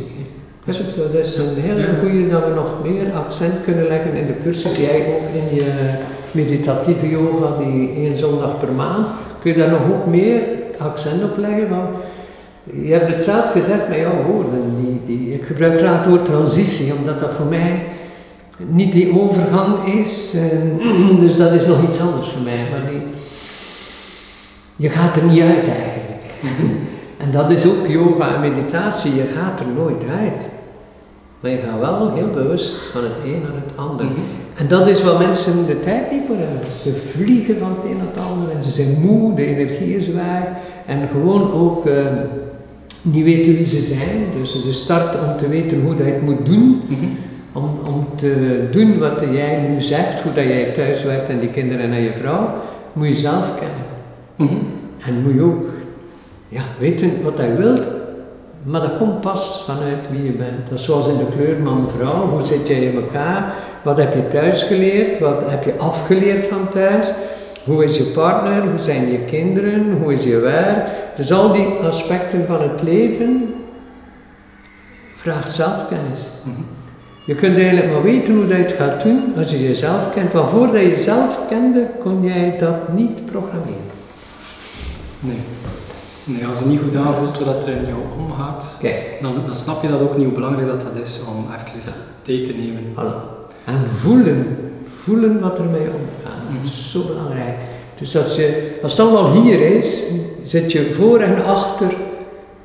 Dat 0.65 0.75
is, 0.75 0.95
dat 0.95 1.13
is 1.13 1.37
een 1.37 1.55
hele 1.55 1.87
goede 1.99 2.29
dat 2.29 2.43
we 2.43 2.53
nog 2.53 2.73
meer 2.83 3.13
accent 3.13 3.53
kunnen 3.63 3.87
leggen 3.87 4.13
in 4.13 4.25
de 4.25 4.33
cursus. 4.43 4.77
Jij 4.77 5.05
ook 5.07 5.49
in 5.49 5.55
je 5.55 5.65
meditatieve 6.31 7.09
yoga, 7.09 7.57
die 7.63 7.93
één 7.95 8.17
zondag 8.17 8.59
per 8.59 8.71
maand, 8.71 9.07
kun 9.41 9.51
je 9.51 9.57
daar 9.57 9.69
nog 9.69 9.91
ook 9.91 10.05
meer 10.05 10.41
accent 10.77 11.23
op 11.23 11.37
leggen. 11.37 11.69
Want 11.69 11.89
je 12.83 12.91
hebt 12.91 13.07
het 13.07 13.21
zelf 13.21 13.51
gezegd 13.51 13.89
met 13.89 13.97
jouw 13.97 14.23
woorden. 14.27 14.61
Die, 14.81 15.17
die, 15.17 15.33
ik 15.33 15.43
gebruik 15.45 15.77
graag 15.77 15.97
het 15.97 16.09
woord 16.09 16.25
transitie, 16.25 16.93
omdat 16.93 17.19
dat 17.19 17.31
voor 17.37 17.45
mij 17.45 17.81
niet 18.67 18.91
die 18.91 19.19
overgang 19.19 19.93
is. 19.99 20.33
eh, 20.33 21.19
dus 21.23 21.37
dat 21.37 21.51
is 21.51 21.65
nog 21.67 21.83
iets 21.83 22.01
anders 22.01 22.27
voor 22.27 22.41
mij. 22.41 22.67
Maar 22.71 22.91
die, 22.91 23.01
je 24.75 24.89
gaat 24.89 25.15
er 25.15 25.23
niet 25.23 25.41
uit 25.41 25.67
eigenlijk. 25.67 26.23
En 27.17 27.31
dat 27.31 27.51
is 27.51 27.65
ook 27.65 27.87
yoga 27.87 28.35
en 28.35 28.41
meditatie, 28.41 29.15
je 29.15 29.23
gaat 29.35 29.59
er 29.59 29.65
nooit 29.75 30.01
uit. 30.19 30.49
Maar 31.39 31.51
je 31.51 31.57
gaat 31.57 31.79
wel 31.79 32.13
heel 32.13 32.29
bewust 32.29 32.75
van 32.75 33.03
het 33.03 33.13
een 33.23 33.41
naar 33.41 33.61
het 33.65 33.75
ander. 33.75 34.05
Mhm. 34.05 34.15
En 34.55 34.67
dat 34.67 34.87
is 34.87 35.03
wat 35.03 35.19
mensen 35.19 35.67
de 35.67 35.79
tijd 35.79 36.11
niet 36.11 36.21
voor 36.27 36.35
hebben. 36.35 36.59
Ze 36.81 36.95
vliegen 36.95 37.59
van 37.59 37.69
het 37.69 37.91
een 37.91 37.97
naar 37.97 38.05
het 38.13 38.23
ander 38.31 38.55
en 38.55 38.63
ze 38.63 38.69
zijn 38.69 38.99
moe, 38.99 39.35
de 39.35 39.45
energie 39.45 39.95
is 39.95 40.07
weg. 40.07 40.43
En 40.85 41.07
gewoon 41.11 41.51
ook 41.53 41.85
eh, 41.85 41.95
niet 43.01 43.23
weten 43.23 43.53
wie 43.53 43.65
ze 43.65 43.81
zijn. 43.81 44.25
Dus 44.39 44.63
de 44.63 44.73
start 44.73 45.15
om 45.15 45.37
te 45.37 45.47
weten 45.47 45.81
hoe 45.81 45.95
dat 45.95 46.05
je 46.05 46.11
het 46.11 46.21
moet 46.21 46.45
doen. 46.45 46.81
Mhm. 46.87 47.05
Om, 47.53 47.79
om 47.85 48.07
te 48.15 48.67
doen 48.71 48.99
wat 48.99 49.19
jij 49.31 49.67
nu 49.67 49.81
zegt, 49.81 50.21
hoe 50.21 50.33
dat 50.33 50.43
jij 50.43 50.71
thuis 50.71 51.03
werkt 51.03 51.29
en 51.29 51.39
die 51.39 51.49
kinderen 51.49 51.91
en 51.91 52.01
je 52.01 52.13
vrouw, 52.13 52.49
moet 52.93 53.07
je 53.07 53.15
zelf 53.15 53.55
kennen. 53.59 53.85
Mhm. 54.35 54.65
En 55.07 55.21
moet 55.21 55.33
je 55.33 55.41
ook 55.41 55.65
ja, 56.47 56.61
weten 56.79 57.23
wat 57.23 57.37
hij 57.37 57.55
wilt, 57.55 57.81
maar 58.63 58.81
dat 58.81 58.97
komt 58.97 59.21
pas 59.21 59.63
vanuit 59.65 60.09
wie 60.11 60.23
je 60.23 60.31
bent. 60.31 60.69
Dat 60.69 60.79
is 60.79 60.85
zoals 60.85 61.07
in 61.07 61.17
de 61.17 61.25
kleur 61.35 61.59
man-vrouw, 61.59 62.27
hoe 62.27 62.45
zit 62.45 62.67
jij 62.67 62.79
in 62.79 62.95
elkaar, 62.95 63.53
wat 63.81 63.97
heb 63.97 64.13
je 64.13 64.27
thuis 64.27 64.63
geleerd, 64.63 65.19
wat 65.19 65.43
heb 65.45 65.63
je 65.63 65.77
afgeleerd 65.77 66.45
van 66.45 66.69
thuis, 66.69 67.11
hoe 67.65 67.83
is 67.83 67.97
je 67.97 68.03
partner, 68.03 68.61
hoe 68.61 68.79
zijn 68.79 69.11
je 69.11 69.17
kinderen, 69.17 69.97
hoe 70.01 70.13
is 70.13 70.23
je 70.23 70.37
werk. 70.37 70.87
Dus 71.15 71.31
al 71.31 71.51
die 71.51 71.67
aspecten 71.67 72.45
van 72.47 72.61
het 72.61 72.83
leven 72.83 73.53
vraagt 75.15 75.53
zelfkennis. 75.53 76.19
Mhm. 76.43 76.78
Je 77.29 77.35
kunt 77.35 77.57
eigenlijk 77.57 77.91
maar 77.91 78.03
weten 78.03 78.33
hoe 78.33 78.47
dat 78.47 78.57
je 78.57 78.63
het 78.63 78.73
gaat 78.73 79.03
doen 79.03 79.33
als 79.37 79.51
je 79.51 79.63
jezelf 79.63 80.09
kent. 80.09 80.31
Want 80.31 80.49
voordat 80.49 80.81
je 80.81 80.89
jezelf 80.89 81.39
kende, 81.47 81.87
kon 81.99 82.23
jij 82.23 82.55
dat 82.59 82.93
niet 82.93 83.25
programmeren. 83.25 83.91
Nee. 85.19 85.39
Nee, 86.23 86.45
als 86.45 86.59
het 86.59 86.67
niet 86.67 86.79
goed 86.79 86.95
aanvoelt 86.95 87.39
wat 87.39 87.63
er 87.63 87.69
in 87.69 87.85
jou 87.87 88.01
omgaat, 88.19 88.77
Kijk, 88.79 89.17
dan, 89.21 89.33
dan 89.45 89.55
snap 89.55 89.81
je 89.81 89.89
dat 89.89 90.01
ook 90.01 90.17
niet 90.17 90.25
hoe 90.25 90.33
belangrijk 90.33 90.67
dat, 90.67 90.81
dat 90.81 91.07
is 91.07 91.21
om 91.27 91.45
even 91.45 91.93
tijd 92.21 92.45
te 92.45 92.53
nemen. 92.53 92.83
Voilà. 92.93 93.47
En 93.65 93.83
voelen, 93.83 94.57
voelen 95.03 95.39
wat 95.39 95.57
er 95.57 95.65
mee 95.65 95.87
omgaat. 95.87 96.43
Mhm. 96.49 96.63
Dat 96.63 96.71
is 96.71 96.91
zo 96.91 97.05
belangrijk. 97.07 97.57
Dus 97.99 98.17
als, 98.17 98.35
je, 98.35 98.77
als 98.81 98.91
het 98.91 99.01
allemaal 99.01 99.41
hier 99.41 99.61
is, 99.61 100.03
zit 100.43 100.71
je 100.71 100.93
voor 100.93 101.19
en 101.19 101.45
achter 101.45 101.93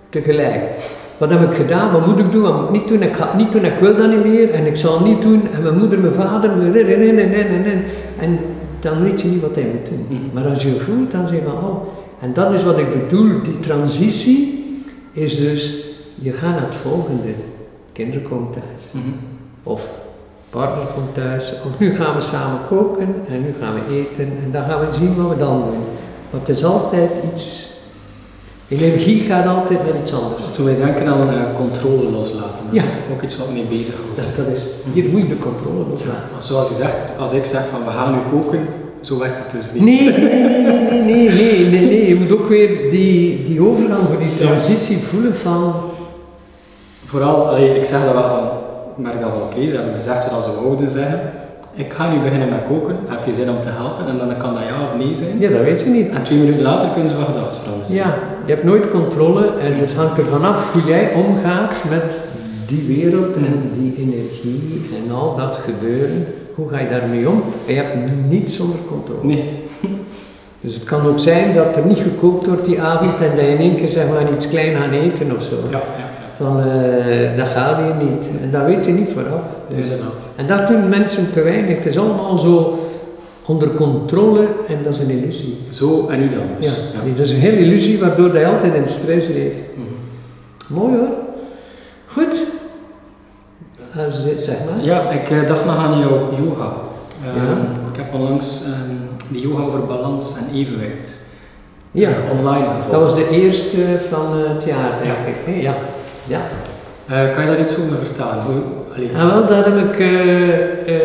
tegelijk. 0.09 0.63
Wat 1.19 1.31
heb 1.31 1.51
ik 1.51 1.57
gedaan? 1.57 1.93
Wat 1.93 2.07
moet 2.07 2.19
ik 2.19 2.33
doen? 2.33 2.43
Wat 2.43 2.57
moet 2.57 2.65
ik 2.65 2.71
niet 2.71 2.89
doen? 2.89 3.03
Ik 3.03 3.15
ga 3.15 3.27
het 3.27 3.37
niet 3.37 3.53
doen, 3.53 3.65
ik 3.65 3.79
wil 3.81 3.97
dat 3.97 4.09
niet 4.09 4.25
meer 4.25 4.51
en 4.51 4.67
ik 4.67 4.77
zal 4.77 4.95
het 4.99 5.07
niet 5.07 5.23
doen. 5.23 5.43
En 5.55 5.63
mijn 5.63 5.79
moeder, 5.79 5.99
mijn 5.99 6.15
vader, 6.15 6.51
en, 6.51 6.75
en, 7.19 7.65
en, 7.65 7.85
en, 8.19 8.39
dan 8.81 9.03
weet 9.03 9.21
je 9.21 9.29
niet 9.29 9.41
wat 9.41 9.55
hij 9.55 9.67
moet 9.73 9.89
doen. 9.89 10.07
Mhm. 10.09 10.35
Maar 10.35 10.51
als 10.51 10.63
je 10.63 10.81
voelt, 10.81 11.11
dan 11.11 11.29
zeg 11.29 11.39
je 11.39 11.45
van, 11.45 11.69
oh, 11.69 11.87
en 12.21 12.33
dat 12.33 12.53
is 12.53 12.65
wat 12.65 12.79
ik 12.79 13.03
bedoel, 13.03 13.43
die 13.43 13.61
transitie 13.61 14.65
is 15.13 15.37
dus, 15.37 15.85
je 16.15 16.33
gaat 16.33 16.51
naar 16.51 16.67
het 16.67 16.75
volgende. 16.75 17.29
Kinderen 17.93 18.29
komen 18.29 18.51
thuis. 18.51 18.93
Mhm. 19.05 19.15
Of 19.63 19.91
partner 20.51 20.87
komt 20.95 21.15
thuis, 21.15 21.53
of 21.67 21.79
nu 21.79 21.95
gaan 21.95 22.15
we 22.15 22.21
samen 22.21 22.59
koken 22.69 23.09
en 23.29 23.43
nu 23.43 23.55
gaan 23.61 23.75
we 23.75 23.95
eten 23.95 24.33
en 24.45 24.51
dan 24.53 24.65
gaan 24.65 24.81
we 24.81 24.87
zien 24.99 25.17
wat 25.17 25.29
we 25.29 25.37
dan 25.37 25.61
doen. 25.61 25.85
Want 26.31 26.47
het 26.47 26.57
is 26.57 26.65
altijd 26.65 27.11
iets, 27.33 27.64
Energie 28.69 29.21
gaat 29.21 29.47
altijd 29.47 29.79
naar 29.85 30.03
iets 30.03 30.15
anders. 30.15 30.43
Toen 30.55 30.65
wij 30.65 30.77
denken 30.77 31.07
aan 31.07 31.35
uh, 31.35 31.41
controle 31.57 32.11
loslaten, 32.11 32.65
dat 32.71 32.77
ja. 32.77 32.83
ook 33.13 33.23
iets 33.23 33.39
wat 33.39 33.53
mee 33.53 33.65
bezig 33.69 33.95
wordt. 34.07 34.37
Dat, 34.37 34.47
is, 34.47 34.77
hier 34.93 35.05
moet 35.11 35.21
je 35.21 35.29
de 35.29 35.39
controle 35.39 35.85
loslaten. 35.91 36.29
Ja. 36.35 36.41
Zoals 36.41 36.69
je 36.69 36.75
zegt, 36.75 37.19
als 37.19 37.33
ik 37.33 37.45
zeg 37.45 37.63
van 37.71 37.85
we 37.85 37.91
gaan 37.91 38.13
nu 38.13 38.19
koken, 38.39 38.67
zo 39.01 39.19
werkt 39.19 39.39
het 39.39 39.51
dus 39.51 39.73
niet. 39.73 39.83
Nee, 39.83 40.19
nee, 40.19 40.43
nee, 40.43 41.03
nee, 41.03 41.29
nee, 41.29 41.71
nee, 41.71 41.87
nee. 41.87 42.09
Je 42.09 42.15
moet 42.15 42.33
ook 42.33 42.49
weer 42.49 42.91
die, 42.91 43.45
die 43.45 43.61
overgang, 43.61 44.19
die 44.19 44.47
transitie 44.47 44.99
voelen 44.99 45.37
van... 45.37 45.75
Vooral, 47.07 47.49
allee, 47.49 47.79
ik 47.79 47.85
zeg 47.85 48.05
dat 48.05 48.13
wel 48.13 48.29
van, 48.29 48.45
ik 48.97 49.05
merk 49.05 49.21
dat 49.21 49.31
wel 49.31 49.41
oké, 49.41 49.69
ze 49.69 49.77
hebben 49.77 49.95
gezegd 49.95 50.31
wat 50.31 50.45
ze 50.45 50.55
wouden 50.63 50.91
zeggen. 50.91 51.21
Ik 51.75 51.93
ga 51.93 52.13
nu 52.13 52.21
beginnen 52.21 52.49
met 52.49 52.65
koken, 52.69 52.97
heb 53.07 53.27
je 53.27 53.35
zin 53.35 53.51
om 53.51 53.61
te 53.61 53.69
helpen? 53.69 54.07
En 54.07 54.19
dan 54.19 54.37
kan 54.37 54.55
dat 54.55 54.63
ja 54.63 54.83
of 54.83 54.99
nee 54.99 55.17
zijn. 55.17 55.39
Ja, 55.39 55.51
dat 55.51 55.61
weet 55.61 55.81
je 55.81 55.87
niet. 55.87 56.09
En 56.09 56.23
twee 56.23 56.39
minuten 56.39 56.63
later 56.63 56.89
kunnen 56.89 57.11
ze 57.11 57.17
van 57.17 57.25
gedacht 57.25 57.57
veranderen. 57.57 57.95
Ja, 57.95 58.15
je 58.47 58.53
hebt 58.53 58.65
nooit 58.65 58.91
controle 58.91 59.47
en 59.61 59.79
het 59.79 59.95
hangt 59.95 60.19
er 60.19 60.25
vanaf 60.25 60.73
hoe 60.73 60.83
jij 60.87 61.13
omgaat 61.15 61.73
met 61.91 62.03
die 62.67 62.97
wereld 62.97 63.37
en 63.37 63.71
die 63.79 63.95
energie 63.99 64.83
en 65.05 65.15
al 65.15 65.37
dat 65.37 65.59
gebeuren. 65.65 66.27
Hoe 66.55 66.69
ga 66.69 66.79
je 66.81 66.89
daarmee 66.89 67.29
om? 67.29 67.43
En 67.67 67.75
je 67.75 67.81
hebt 67.81 67.95
niets 68.29 68.57
zonder 68.57 68.79
controle. 68.89 69.21
Nee. 69.23 69.63
Dus 70.61 70.75
het 70.75 70.85
kan 70.85 71.07
ook 71.07 71.19
zijn 71.19 71.55
dat 71.55 71.77
er 71.77 71.87
niet 71.87 71.99
gekookt 71.99 72.47
wordt 72.47 72.65
die 72.65 72.81
avond 72.81 73.21
en 73.21 73.37
dat 73.37 73.45
je 73.45 73.51
in 73.51 73.59
één 73.59 73.77
keer 73.77 73.89
zeg 73.89 74.09
maar 74.09 74.33
iets 74.33 74.49
klein 74.49 74.77
gaan 74.77 74.91
eten 74.91 75.37
of 75.37 75.43
zo. 75.43 75.57
Ja, 75.71 75.71
ja, 75.71 75.79
ja. 75.99 76.37
Van, 76.37 76.61
eh, 76.61 77.37
dat 77.37 77.49
gaat 77.49 77.77
hier 77.77 77.95
niet. 78.09 78.23
En 78.43 78.51
dat 78.51 78.65
weet 78.65 78.87
je 78.87 78.93
niet 78.93 79.09
vooraf. 79.13 79.43
Dus, 79.69 79.79
Inderdaad. 79.79 80.23
en 80.37 80.47
dat 80.47 80.67
doen 80.69 80.89
mensen 80.89 81.33
te 81.33 81.43
weinig. 81.43 81.77
Het 81.77 81.87
is 81.87 81.99
allemaal 81.99 82.39
zo 82.39 82.84
onder 83.47 83.75
controle 83.75 84.47
en 84.69 84.83
dat 84.83 84.93
is 84.93 84.99
een 84.99 85.11
illusie. 85.11 85.59
Zo 85.71 86.09
en 86.09 86.21
niet 86.21 86.31
Ja, 86.33 86.39
anders. 86.39 87.17
dat 87.17 87.27
is 87.27 87.31
een 87.33 87.39
hele 87.41 87.59
illusie 87.59 87.99
waardoor 87.99 88.39
je 88.39 88.47
altijd 88.47 88.75
in 88.75 88.89
stress 88.89 89.27
leeft. 89.29 89.61
Mhm. 89.75 90.81
Mooi 90.81 90.97
hoor. 90.97 91.09
Goed. 92.07 92.43
Dit- 94.25 94.43
zeg 94.43 94.57
maar. 94.65 94.85
Ja, 94.85 95.11
ik 95.11 95.31
eh, 95.31 95.47
dacht 95.49 95.65
nog 95.65 95.77
aan 95.77 95.99
jouw 95.99 96.31
yoga. 96.45 96.73
Eh, 97.25 97.37
Ja. 97.37 97.57
Ik 97.93 97.97
heb 98.01 98.15
onlangs 98.15 98.63
ehm, 98.65 98.95
die 99.33 99.49
yoga 99.49 99.63
over 99.63 99.87
balans 99.87 100.35
en 100.37 100.57
evenwicht 100.59 101.11
Ja, 101.91 102.09
eh, 102.09 102.39
online 102.39 102.65
gevolgd. 102.67 102.91
dat 102.91 103.01
was 103.01 103.15
de 103.15 103.29
eerste 103.31 103.79
van 104.11 104.27
eh, 104.39 104.49
het 104.55 104.65
jaar, 104.65 104.91
denk 105.03 105.15
Ja. 105.21 105.27
ik. 105.27 105.37
hè? 105.45 105.61
Ja. 105.61 105.75
ja. 106.27 106.41
Eh, 107.09 107.35
kan 107.35 107.45
je 107.45 107.51
daar 107.51 107.61
iets 107.61 107.79
over 107.79 107.97
vertellen? 108.05 108.43
Hoe, 108.45 108.55
allee, 108.97 109.11
Ah, 109.17 109.33
wel, 109.33 109.47
daar 109.47 109.65
heb 109.65 109.93
ik, 109.93 109.99
eh, 109.99 110.53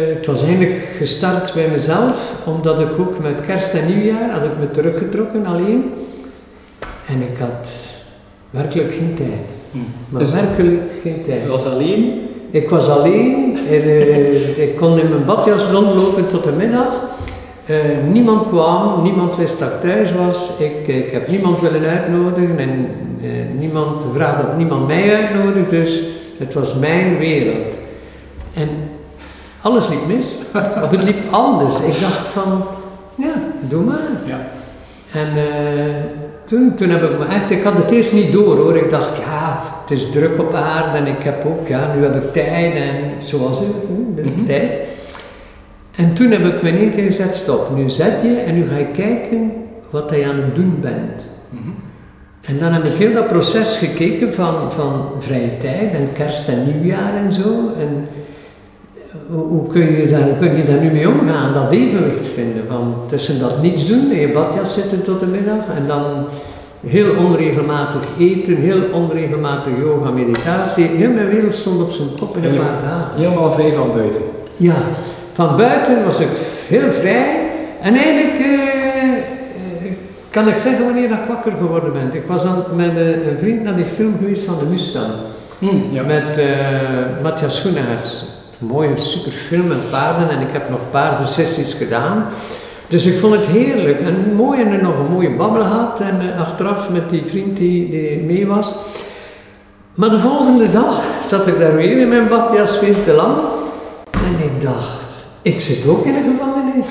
eh, 0.08 0.16
het 0.16 0.26
was 0.26 0.44
eigenlijk 0.44 0.88
gestart 0.98 1.54
bij 1.54 1.70
mezelf, 1.72 2.34
omdat 2.46 2.80
ik 2.80 3.00
ook 3.00 3.20
met 3.20 3.46
kerst 3.46 3.74
en 3.74 3.86
nieuwjaar 3.88 4.30
had 4.32 4.44
ik 4.44 4.58
me 4.60 4.72
teruggetrokken 4.72 5.46
alleen. 5.46 5.94
En 7.08 7.22
ik 7.22 7.38
had 7.40 7.70
werkelijk 8.50 8.92
geen 8.92 9.14
tijd. 9.16 9.50
hm. 9.72 9.78
Maar 10.10 10.22
Dus 10.22 10.34
werkelijk 10.34 10.82
geen 11.02 11.24
tijd. 11.26 11.42
je 11.42 11.48
was 11.48 11.66
alleen? 11.66 12.22
Ik 12.52 12.70
was 12.70 12.90
alleen, 12.90 13.58
en, 13.72 13.84
ik 14.62 14.76
kon 14.76 15.00
in 15.00 15.10
mijn 15.10 15.26
badjas 15.26 15.64
rondlopen 15.72 16.28
tot 16.28 16.44
de 16.44 16.52
middag. 16.52 16.88
Eh, 17.66 17.76
niemand 18.12 18.48
kwam, 18.48 19.04
niemand 19.04 19.36
wist 19.36 19.60
dat 19.60 19.70
ik 19.72 19.82
thuis 19.82 20.14
was. 20.14 20.52
Ik, 20.60 20.88
ik 20.88 21.12
heb 21.12 21.28
niemand 21.28 21.62
willen 21.62 21.90
uitnodigen 21.90 22.60
en 22.60 22.88
niemand 23.60 24.06
vraagde 24.14 24.48
of 24.48 24.58
niemand 24.58 24.88
mij 24.88 25.16
uitnodigde, 25.16 25.70
dus 25.80 26.02
het 26.40 26.54
was 26.54 26.74
mijn 26.76 27.18
wereld. 27.18 27.74
En 28.54 28.70
alles 29.62 29.88
liep 29.90 30.06
mis, 30.08 30.36
of 30.84 30.90
het 30.92 31.04
liep 31.04 31.18
anders. 31.32 31.80
Ik 31.80 32.00
dacht 32.00 32.28
van, 32.28 32.64
ja, 33.16 33.34
doe 33.62 33.84
maar. 33.84 34.10
Ja. 34.26 34.40
En 35.20 35.28
eh, 35.38 35.94
toen, 36.46 36.76
toen 36.76 36.90
heb 36.90 37.04
ik 37.12 37.20
me 37.20 37.26
echt, 37.26 37.52
ik 37.52 37.64
had 37.64 37.74
het 37.74 37.92
eerst 37.92 38.14
niet 38.14 38.32
door 38.32 38.58
hoor. 38.58 38.78
Ik 38.78 38.90
dacht, 38.90 39.18
ja, 39.18 39.62
het 39.82 39.92
is 39.98 40.12
druk 40.12 40.40
op 40.40 40.54
aarde 40.54 40.98
en 40.98 41.08
ik 41.08 41.24
heb 41.24 41.46
ook, 41.46 41.68
ja, 41.68 41.94
nu 41.96 42.04
heb 42.04 42.16
ik 42.24 42.34
tijd 42.34 42.76
en 42.76 42.96
zoals 43.24 43.60
het, 43.60 43.68
hè, 43.88 44.24
de 44.24 44.30
Mhm. 44.30 44.46
tijd. 44.46 44.72
En 45.96 46.14
toen 46.14 46.32
heb 46.32 46.46
ik 46.46 46.62
me 46.62 46.70
in 46.70 46.78
één 46.78 46.94
keer 46.96 47.04
gezet, 47.04 47.36
stop, 47.36 47.76
nu 47.76 47.90
zet 47.90 48.22
je 48.22 48.36
en 48.36 48.56
nu 48.56 48.68
ga 48.70 48.78
je 48.78 48.86
kijken 48.96 49.52
wat 49.90 50.10
je 50.10 50.26
aan 50.26 50.36
het 50.36 50.56
doen 50.56 50.78
bent. 50.82 51.24
Mhm. 51.50 51.70
En 52.50 52.60
dan 52.60 52.74
heb 52.74 52.84
ik 52.84 52.94
heel 52.94 53.14
dat 53.14 53.28
proces 53.28 53.78
gekeken 53.78 54.34
van, 54.34 54.54
van 54.76 55.06
vrije 55.20 55.58
tijd 55.62 55.94
en 55.94 56.10
kerst 56.14 56.48
en 56.48 56.66
nieuwjaar 56.66 57.14
en 57.26 57.34
zo. 57.34 57.50
En 57.80 58.08
hoe, 59.28 59.44
hoe 59.44 59.68
kun, 59.68 59.96
je 59.96 60.08
daar, 60.08 60.28
kun 60.40 60.58
je 60.58 60.66
daar 60.66 60.82
nu 60.82 60.92
mee 60.92 61.10
omgaan, 61.10 61.54
dat 61.54 61.72
evenwicht 61.72 62.28
vinden 62.28 62.64
van 62.68 62.96
tussen 63.08 63.40
dat 63.40 63.62
niets 63.62 63.88
doen, 63.88 64.12
in 64.12 64.20
je 64.20 64.32
badjas 64.32 64.74
zitten 64.74 65.02
tot 65.04 65.20
de 65.20 65.26
middag 65.26 65.76
en 65.78 65.88
dan 65.88 66.28
heel 66.88 67.16
onregelmatig 67.16 68.02
eten, 68.20 68.56
heel 68.56 68.82
onregelmatig 68.94 69.72
yoga, 69.80 70.10
meditatie. 70.10 70.86
Heel 70.86 71.12
mijn 71.12 71.30
wereld 71.30 71.54
stond 71.54 71.82
op 71.82 71.92
zijn 71.92 72.10
kop 72.20 72.38
in 72.38 72.44
een 72.44 72.58
paar 72.58 72.82
dagen. 72.84 73.20
Helemaal 73.20 73.52
vrij 73.52 73.74
van 73.74 73.92
buiten. 73.96 74.22
Ja, 74.58 74.76
van 75.34 75.58
buiten 75.58 76.06
was 76.06 76.20
ik 76.20 76.28
heel 76.68 76.92
vrij 76.92 77.50
en 77.82 77.96
eigenlijk 77.96 78.40
eh, 78.40 78.44
eh, 78.44 78.79
kan 80.30 80.48
ik 80.48 80.58
zeggen 80.58 80.86
wanneer 80.86 81.12
ik 81.12 81.28
wakker 81.28 81.52
geworden 81.52 81.94
ben. 81.94 82.14
Ik 82.14 82.26
was 82.28 82.44
met 82.76 82.96
een, 82.96 83.28
een 83.30 83.38
vriend 83.38 83.64
naar 83.64 83.76
die 83.76 83.86
film 83.96 84.16
geweest 84.20 84.46
van 84.46 84.60
de 84.60 84.66
Mustang 84.66 85.12
Hm, 85.60 85.94
ja. 85.94 86.04
met 86.04 86.38
eh 86.38 87.24
Matthias 87.24 87.58
Schoenaerts. 87.58 88.26
Mooie 88.58 88.98
super 88.98 89.32
film 89.32 89.68
met 89.68 89.90
paarden 89.90 90.30
en 90.30 90.42
ik 90.42 90.52
heb 90.52 90.70
nog 90.70 90.80
paardensessies 90.92 91.74
gedaan. 91.74 92.26
Dus 92.88 93.06
ik 93.06 93.20
vond 93.20 93.36
het 93.36 93.46
heerlijk 93.46 94.00
en 94.00 94.34
mooi 94.36 94.62
en 94.62 94.82
nog 94.82 95.00
een 95.00 95.12
mooie 95.12 95.36
babbel 95.36 95.62
gehad 95.62 96.00
en 96.00 96.22
eh, 96.22 96.40
achteraf 96.42 96.90
met 96.90 97.10
die 97.10 97.24
vriend 97.28 97.58
die, 97.58 97.90
die 97.90 98.20
mee 98.20 98.48
was. 98.48 98.74
Maar 99.94 100.10
de 100.10 100.20
volgende 100.20 100.72
dag 100.72 101.02
zat 101.26 101.48
ik 101.48 101.60
daar 101.60 101.76
weer 101.76 101.98
in 101.98 102.10
mijn 102.10 102.28
badjas 102.28 102.78
veel 102.78 103.04
te 103.06 103.12
lang 103.12 103.38
en 104.12 104.44
ik 104.44 104.62
dacht, 104.62 105.00
ik 105.42 105.62
zit 105.62 105.88
ook 105.88 106.06
in 106.06 106.16
een 106.16 106.38
gevangenis. 106.38 106.88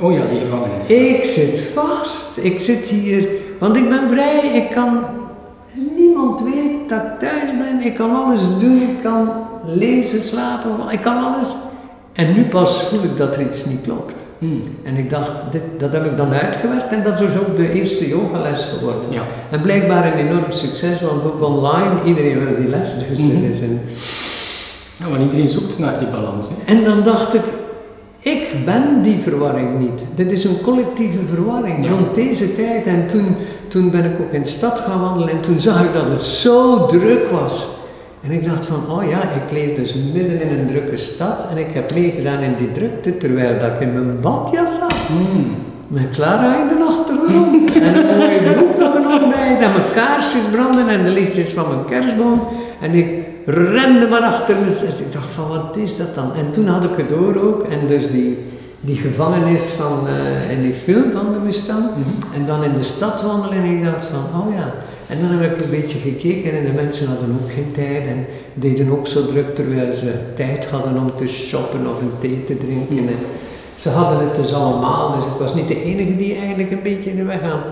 Oh 0.00 0.12
ja, 0.12 0.26
die 0.30 0.40
gevangenis. 0.40 0.90
Ik 0.90 1.24
zit 1.24 1.60
vast, 1.74 2.38
ik 2.38 2.60
zit 2.60 2.86
hier, 2.86 3.28
want 3.58 3.76
ik 3.76 3.88
ben 3.88 4.08
vrij, 4.10 4.54
ik 4.54 4.70
kan, 4.70 5.04
niemand 5.96 6.40
weet 6.42 6.88
dat 6.88 7.00
ik 7.00 7.18
thuis 7.18 7.50
ben, 7.58 7.80
ik 7.84 7.94
kan 7.94 8.24
alles 8.24 8.40
doen, 8.58 8.82
ik 8.82 9.02
kan 9.02 9.28
lezen, 9.64 10.22
slapen, 10.22 10.70
ik 10.90 11.00
kan 11.00 11.24
alles. 11.24 11.46
En 12.12 12.34
nu 12.34 12.44
pas 12.44 12.82
voel 12.82 13.02
ik 13.02 13.16
dat 13.16 13.34
er 13.34 13.46
iets 13.46 13.64
niet 13.64 13.82
klopt. 13.82 14.22
Hm. 14.38 14.46
En 14.82 14.96
ik 14.96 15.10
dacht, 15.10 15.32
dit, 15.52 15.62
dat 15.78 15.92
heb 15.92 16.04
ik 16.04 16.16
dan 16.16 16.32
uitgewerkt 16.32 16.92
en 16.92 17.02
dat 17.02 17.20
is 17.20 17.38
ook 17.38 17.56
de 17.56 17.72
eerste 17.72 18.08
yogales 18.08 18.64
geworden. 18.64 19.02
Ja. 19.10 19.22
En 19.50 19.62
blijkbaar 19.62 20.06
een 20.06 20.26
enorm 20.26 20.50
succes, 20.52 21.00
want 21.00 21.24
ook 21.24 21.42
online, 21.42 22.04
iedereen 22.04 22.44
wil 22.44 22.56
die 22.56 22.68
les, 22.68 22.94
dus 22.94 23.02
er 23.02 23.10
is 23.48 23.60
een 23.60 23.80
Ja, 24.96 25.08
want 25.08 25.22
iedereen 25.22 25.48
zoekt 25.48 25.78
naar 25.78 25.98
die 25.98 26.08
balans. 26.08 26.48
Hè. 26.48 26.72
en 26.74 26.84
dan 26.84 27.02
dacht 27.02 27.34
ik, 27.34 27.42
ik 28.20 28.64
ben 28.64 29.02
die 29.02 29.20
verwarring 29.20 29.78
niet. 29.78 30.00
Dit 30.14 30.30
is 30.32 30.44
een 30.44 30.60
collectieve 30.60 31.18
verwarring 31.26 31.84
Ja. 31.84 31.90
rond 31.90 32.14
deze 32.14 32.54
tijd. 32.54 32.86
En 32.86 33.06
toen, 33.06 33.36
toen 33.68 33.90
ben 33.90 34.04
ik 34.04 34.20
ook 34.20 34.32
in 34.32 34.42
de 34.42 34.48
stad 34.48 34.80
gaan 34.80 35.00
wandelen 35.00 35.34
en 35.34 35.40
toen 35.40 35.60
zag 35.60 35.84
ik 35.84 35.92
dat 35.92 36.04
het 36.06 36.22
zo 36.22 36.86
druk 36.86 37.30
was. 37.30 37.68
En 38.22 38.30
ik 38.30 38.44
dacht 38.44 38.66
van, 38.66 38.90
oh 38.90 39.08
ja, 39.08 39.22
ik 39.22 39.52
leef 39.52 39.76
dus 39.76 39.94
midden 39.94 40.40
in 40.40 40.58
een 40.58 40.66
drukke 40.66 40.96
stad 40.96 41.36
en 41.50 41.56
ik 41.58 41.66
heb 41.72 41.94
meegedaan 41.94 42.40
in 42.40 42.54
die 42.58 42.72
drukte 42.72 43.16
terwijl 43.16 43.58
dat 43.58 43.70
ik 43.72 43.80
in 43.80 43.92
mijn 43.92 44.20
badjas 44.20 44.70
zat. 44.78 44.92
Hm. 44.92 45.69
Met 45.90 46.10
Clara 46.10 46.60
in 46.60 46.68
de 46.68 46.84
achtergrond. 46.84 47.72
en 47.86 47.96
een 47.96 48.16
mooie 48.16 48.38
er 48.38 49.00
nog 49.02 49.28
bij. 49.28 49.56
En 49.60 49.72
mijn 49.72 49.92
kaarsjes 49.94 50.42
branden 50.52 50.88
en 50.88 51.04
de 51.04 51.10
lichtjes 51.10 51.50
van 51.50 51.68
mijn 51.68 51.84
kerstboom. 51.84 52.42
En 52.80 52.94
ik 52.94 53.24
rende 53.44 54.06
maar 54.06 54.20
achter 54.20 54.56
me. 54.56 54.64
Dus 54.64 54.82
ik 54.82 55.12
dacht 55.12 55.32
van 55.34 55.48
wat 55.48 55.76
is 55.76 55.96
dat 55.96 56.14
dan? 56.14 56.34
En 56.34 56.50
toen 56.50 56.66
had 56.66 56.84
ik 56.84 56.96
het 56.96 57.08
door 57.08 57.36
ook. 57.36 57.62
En 57.62 57.88
dus 57.88 58.10
die, 58.10 58.38
die 58.80 58.96
gevangenis 58.96 59.62
van, 59.62 60.08
eh, 60.08 60.50
in 60.50 60.62
die 60.62 60.72
film 60.72 61.12
van 61.12 61.32
de 61.32 61.38
Mustang. 61.44 61.84
Mhm. 61.84 62.34
En 62.40 62.46
dan 62.46 62.64
in 62.64 62.74
de 62.76 62.84
stad 62.84 63.22
wandelen 63.22 63.58
en 63.58 63.64
ik 63.64 63.84
dacht 63.84 64.04
van 64.04 64.40
oh 64.40 64.54
ja. 64.54 64.72
En 65.06 65.16
dan 65.20 65.30
heb 65.30 65.54
ik 65.54 65.64
een 65.64 65.70
beetje 65.70 65.98
gekeken 65.98 66.58
en 66.58 66.64
de 66.64 66.72
mensen 66.72 67.06
hadden 67.06 67.38
ook 67.42 67.50
geen 67.52 67.72
tijd 67.74 68.06
en 68.06 68.26
deden 68.54 68.90
ook 68.90 69.06
zo 69.06 69.26
druk 69.26 69.54
terwijl 69.54 69.94
ze 69.94 70.12
tijd 70.34 70.66
hadden 70.66 70.96
om 70.96 71.12
te 71.16 71.26
shoppen 71.26 71.80
of 71.80 72.00
een 72.00 72.18
thee 72.20 72.44
te 72.44 72.56
drinken. 72.58 73.08
En 73.08 73.18
ze 73.80 73.88
hadden 73.88 74.26
het 74.26 74.34
dus 74.34 74.54
allemaal, 74.54 75.14
dus 75.14 75.24
ik 75.24 75.38
was 75.38 75.54
niet 75.54 75.68
de 75.68 75.82
enige 75.82 76.16
die 76.16 76.34
eigenlijk 76.34 76.70
een 76.70 76.82
beetje 76.82 77.16
de 77.16 77.24
weg 77.24 77.42
aan, 77.42 77.62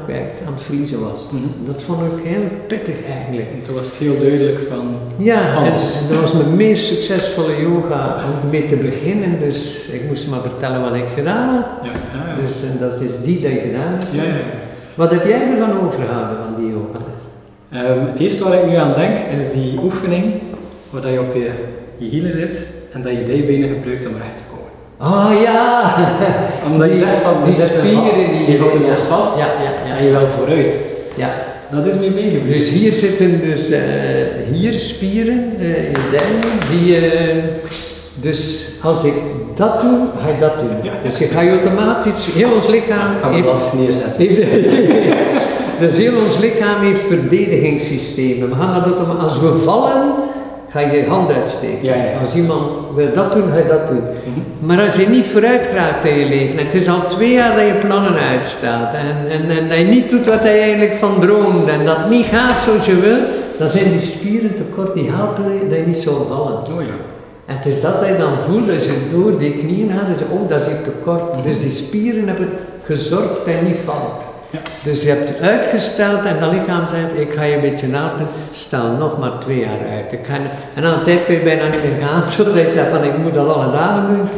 aan 0.46 0.52
het 0.52 0.62
verliezen 0.62 1.00
was. 1.00 1.20
Mhm. 1.30 1.72
Dat 1.72 1.82
vond 1.82 2.00
ik 2.00 2.24
heel 2.24 2.44
pittig 2.66 2.96
eigenlijk. 3.10 3.46
En 3.52 3.62
toen 3.62 3.74
was 3.74 3.86
het 3.86 3.96
heel 3.96 4.18
duidelijk 4.18 4.58
van... 4.68 4.84
Ja, 5.16 5.56
en, 5.56 5.72
Alles. 5.72 6.00
en 6.00 6.08
dat 6.08 6.20
was 6.20 6.32
mijn 6.32 6.56
meest 6.56 6.86
succesvolle 6.86 7.60
yoga 7.60 8.16
om 8.42 8.50
mee 8.50 8.66
te 8.66 8.76
beginnen, 8.76 9.38
dus 9.38 9.88
ik 9.88 10.02
moest 10.08 10.28
maar 10.28 10.40
vertellen 10.40 10.80
wat 10.80 10.94
ik 10.94 11.08
gedaan 11.14 11.48
had. 11.48 11.64
Ja, 11.82 11.90
ja, 11.90 12.30
ja. 12.30 12.40
Dus 12.40 12.70
en 12.70 12.78
dat 12.78 13.00
is 13.00 13.10
die 13.24 13.40
dat 13.40 13.50
je 13.50 13.58
gedaan 13.58 13.92
hebt. 13.92 14.08
ja, 14.12 14.22
ja, 14.22 14.28
ja. 14.28 14.66
Wat 14.94 15.10
heb 15.10 15.24
jij 15.26 15.40
ervan 15.50 15.80
overgehouden 15.80 16.36
van 16.44 16.62
die 16.62 16.72
yogales? 16.72 17.22
Ehm, 17.70 18.06
het 18.10 18.18
eerste 18.18 18.44
waar 18.44 18.58
ik 18.58 18.66
nu 18.66 18.74
aan 18.74 18.94
denk 18.94 19.18
is 19.32 19.52
die 19.52 19.78
oefening 19.82 20.34
waar 20.90 21.10
je 21.10 21.20
op 21.20 21.34
je, 21.34 21.50
je 21.98 22.08
hielen 22.08 22.32
zit 22.32 22.66
en 22.92 23.02
dat 23.02 23.12
je 23.12 23.22
dijbenen 23.22 23.68
gebruikt 23.68 24.06
om 24.06 24.12
recht 24.12 24.38
te 24.38 24.44
Oh 25.00 25.30
ja! 25.42 25.92
Omdat 26.72 26.88
je 26.88 26.94
Die- 26.94 27.02
zegt 27.04 27.18
van 27.22 27.34
die 27.44 27.52
spieren 27.54 28.02
vast, 28.02 28.14
die- 28.46 28.52
je 28.52 28.58
houdt 28.58 28.98
vast 29.08 29.38
Ja, 29.38 29.44
ja, 29.44 29.90
ja. 29.90 29.96
en 29.98 30.04
je 30.04 30.10
wil 30.10 30.26
vooruit. 30.38 30.74
Ja, 31.16 31.30
Dat 31.70 31.86
is 31.86 31.98
mee 31.98 32.10
bijgebleven. 32.10 32.48
dus 32.58 32.70
hier 32.70 32.92
zitten 32.92 33.40
dus 33.40 33.70
eh, 33.70 33.80
hier 34.52 34.72
spieren 34.72 35.52
eh, 35.58 35.66
in 35.66 35.90
je 35.90 36.08
dijnen, 36.10 36.58
die 36.70 36.96
eh, 36.96 37.44
dus 38.14 38.68
als 38.82 39.04
ik 39.04 39.12
dat 39.56 39.80
doe, 39.80 39.98
ga 40.22 40.28
je 40.28 40.38
dat 40.40 40.58
doen. 40.58 40.76
Ja. 40.82 40.92
Dus 41.08 41.18
je 41.18 41.26
gaat 41.26 41.42
je 41.42 41.50
automatisch, 41.50 42.26
heel 42.34 42.50
ons 42.52 42.66
lichaam 42.68 43.08
kan 43.20 43.30
me 43.30 43.36
heeft, 43.36 43.72
wel 43.72 43.80
neerzetten. 43.80 44.26
dus 45.88 45.96
heel 45.96 46.12
ons 46.26 46.38
lichaam 46.38 46.82
heeft 46.82 47.00
verdedigingssystemen. 47.06 48.48
We 48.48 48.54
gaan 48.54 48.74
dat 48.74 49.18
als 49.18 49.40
we 49.40 49.54
vallen, 49.64 50.14
ga 50.70 50.80
je 50.80 50.96
je 50.96 51.06
hand 51.06 51.32
uitsteken. 51.32 51.84
Ja, 51.84 51.94
ja. 51.94 52.18
Als 52.24 52.34
iemand 52.34 52.78
wil 52.94 53.12
dat 53.14 53.32
doen, 53.32 53.50
ga 53.50 53.56
je 53.56 53.66
dat 53.68 53.88
doen. 53.88 54.02
Mhm. 54.02 54.66
Maar 54.66 54.86
als 54.86 54.96
je 54.96 55.08
niet 55.08 55.26
vooruit 55.26 55.68
gaat 55.74 56.04
in 56.04 56.18
je 56.18 56.28
leven, 56.28 56.58
en 56.58 56.64
het 56.64 56.74
is 56.74 56.88
al 56.88 57.06
twee 57.06 57.32
jaar 57.32 57.56
dat 57.56 57.66
je 57.66 57.86
plannen 57.86 58.14
uitstaat, 58.14 58.94
en, 58.94 59.30
en, 59.30 59.50
en 59.50 59.68
dat 59.68 59.78
je 59.78 59.84
niet 59.84 60.10
doet 60.10 60.26
wat 60.26 60.42
je 60.42 60.48
eigenlijk 60.48 60.94
van 60.94 61.20
droomt, 61.20 61.68
en 61.68 61.84
dat 61.84 62.10
niet 62.10 62.26
gaat 62.26 62.58
zoals 62.64 62.86
je 62.86 63.00
wil, 63.00 63.18
dan 63.58 63.68
zijn 63.68 63.90
die 63.90 64.00
spieren 64.00 64.54
tekort, 64.54 64.94
die 64.94 65.10
helpen 65.10 65.44
dat 65.68 65.78
je 65.78 65.86
niet 65.86 65.96
zal 65.96 66.26
vallen. 66.28 66.78
Oh 66.78 66.82
ja. 66.86 66.98
En 67.46 67.56
het 67.56 67.66
is 67.66 67.80
dat 67.80 67.94
je 68.06 68.16
dan 68.16 68.38
voelt, 68.38 68.70
als 68.70 68.84
je 68.84 69.08
door 69.12 69.38
die 69.38 69.52
knieën 69.52 69.90
gaat, 69.90 70.18
dus 70.18 70.26
oh, 70.30 70.48
dat 70.48 70.60
is 70.60 70.66
hier 70.66 70.82
tekort. 70.82 71.22
Dus 71.44 71.60
die 71.60 71.70
spieren 71.70 72.28
hebben 72.28 72.48
gezorgd 72.84 73.44
dat 73.44 73.54
je 73.54 73.66
niet 73.66 73.76
valt. 73.84 74.22
Ja. 74.50 74.58
Dus 74.84 75.02
je 75.02 75.08
hebt 75.08 75.40
uitgesteld 75.40 76.24
en 76.24 76.40
dat 76.40 76.52
lichaam 76.52 76.86
zegt, 76.88 77.18
ik 77.28 77.32
ga 77.36 77.42
je 77.42 77.54
een 77.54 77.60
beetje 77.60 77.86
helpen, 77.86 78.26
stel 78.52 78.88
nog 78.90 79.18
maar 79.18 79.30
twee 79.40 79.58
jaar 79.58 79.96
uit. 79.96 80.12
Ik 80.12 80.18
ga, 80.28 80.34
en 80.74 80.84
aan 80.84 81.04
tijd 81.04 81.24
kun 81.24 81.34
je 81.34 81.42
bijna 81.42 81.64
niet 81.64 81.82
meer 81.82 82.06
gaan, 82.08 82.26
totdat 82.36 82.54
je 82.66 82.72
zegt 82.72 82.90
van 82.90 83.04
ik 83.04 83.18
moet 83.18 83.34
dat 83.34 83.54
alle 83.54 83.72
dagen 83.72 84.08
doen. 84.16 84.28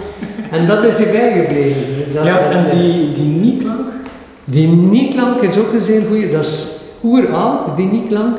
En 0.51 0.67
dat 0.67 0.85
is 0.85 0.99
je 0.99 1.07
bijgebleven. 1.07 2.15
Dat- 2.15 2.25
Ja, 2.25 2.39
en 2.51 2.69
die, 2.69 3.13
die 3.13 3.25
niet-klank? 3.41 3.81
die 4.45 4.67
niet-klank 4.69 5.41
is 5.43 5.59
ook 5.59 5.73
een 5.73 5.81
zeer 5.81 6.03
goede, 6.09 6.31
dat 6.31 6.45
is 6.45 6.67
oeroud, 7.05 7.77
die 7.77 7.87
niet-klank. 7.87 8.37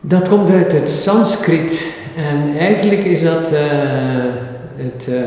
Dat 0.00 0.28
komt 0.28 0.50
uit 0.50 0.72
het 0.72 0.90
Sanskriet 0.90 1.86
en 2.16 2.58
eigenlijk 2.58 3.04
is 3.04 3.22
dat, 3.22 3.52
eh, 3.52 3.60
het, 4.76 5.08
eh, 5.08 5.22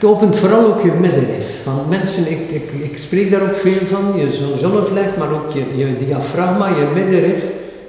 het 0.00 0.08
opent 0.10 0.36
vooral 0.36 0.64
ook 0.66 0.82
je 0.82 0.92
middenrif. 1.00 1.62
Van 1.62 1.74
mensen, 1.88 2.30
ik, 2.30 2.38
ik, 2.50 2.70
ik 2.90 2.98
spreek 2.98 3.30
daar 3.30 3.42
ook 3.42 3.54
veel 3.54 3.86
van, 3.90 4.20
je 4.20 4.32
zon- 4.32 4.58
zonnevlecht, 4.58 5.16
maar 5.16 5.32
ook 5.32 5.50
je, 5.52 5.76
je 5.76 5.96
diafragma, 5.98 6.68
je 6.68 6.86
middenrif. 6.94 7.44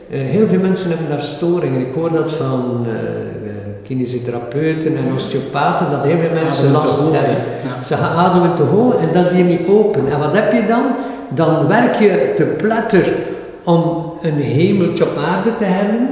Eh, 0.10 0.19
heel 0.21 0.47
veel 0.47 0.60
mensen 0.60 0.89
hebben 0.89 1.10
daar 1.10 1.21
storingen. 1.21 1.80
Ik 1.82 1.93
hoor 1.95 2.12
dat 2.12 2.32
van 2.32 2.86
eh, 2.86 2.93
eh, 2.93 3.56
kinesitherapeuten 3.84 4.97
en 4.97 5.13
osteopaten, 5.13 5.91
dat 5.91 6.04
heel 6.04 6.19
veel 6.19 6.43
mensen 6.43 6.71
last 6.71 7.00
hebben. 7.12 7.43
ja. 7.63 7.84
Ze 7.86 7.95
gaan 7.95 8.17
ademen 8.17 8.56
te 8.56 8.62
hoog 8.63 8.93
en 8.95 9.10
dat 9.13 9.26
is 9.26 9.32
hier 9.32 9.45
niet 9.45 9.67
open. 9.69 10.02
En 10.12 10.19
wat 10.19 10.34
heb 10.34 10.52
je 10.54 10.65
dan? 10.67 10.84
Dan 11.30 11.67
werk 11.67 11.95
je 12.00 12.34
te 12.36 12.43
platter 12.43 13.13
om 13.63 14.13
een 14.21 14.39
hemeltje 14.39 15.04
op 15.04 15.17
aarde 15.17 15.50
te 15.58 15.63
hebben, 15.63 16.10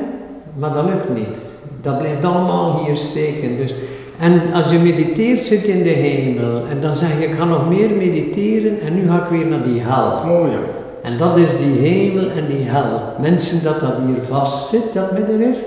maar 0.57 0.73
dat 0.73 0.85
lukt 0.85 1.13
niet. 1.15 1.35
Dat 1.81 1.97
blijft 1.99 2.23
allemaal 2.23 2.83
hier 2.85 2.97
steken. 2.97 3.57
Dus, 3.57 3.73
en 4.19 4.53
als 4.53 4.71
je 4.71 4.79
mediteert, 4.79 5.45
zit 5.45 5.65
je 5.65 5.71
in 5.71 5.83
de 5.83 5.89
hemel. 5.89 6.63
En 6.69 6.81
dan 6.81 6.95
zeg 6.95 7.09
je, 7.19 7.25
ik 7.25 7.35
ga 7.37 7.45
nog 7.45 7.69
meer 7.69 7.89
mediteren 7.89 8.81
en 8.81 8.95
nu 8.95 9.09
ga 9.09 9.15
ik 9.15 9.29
weer 9.29 9.47
naar 9.47 9.63
die 9.63 9.81
hel. 9.81 10.31
Oh 10.31 10.51
ja. 10.51 10.59
En 11.03 11.17
dat 11.17 11.37
is 11.37 11.49
die 11.57 11.89
hemel 11.89 12.23
en 12.23 12.45
die 12.47 12.65
hel. 12.65 13.01
Mensen 13.19 13.63
dat 13.63 13.79
dat 13.79 13.93
hier 14.05 14.23
vast 14.27 14.69
zit, 14.69 14.93
dat 14.93 15.11
middenrif, 15.11 15.57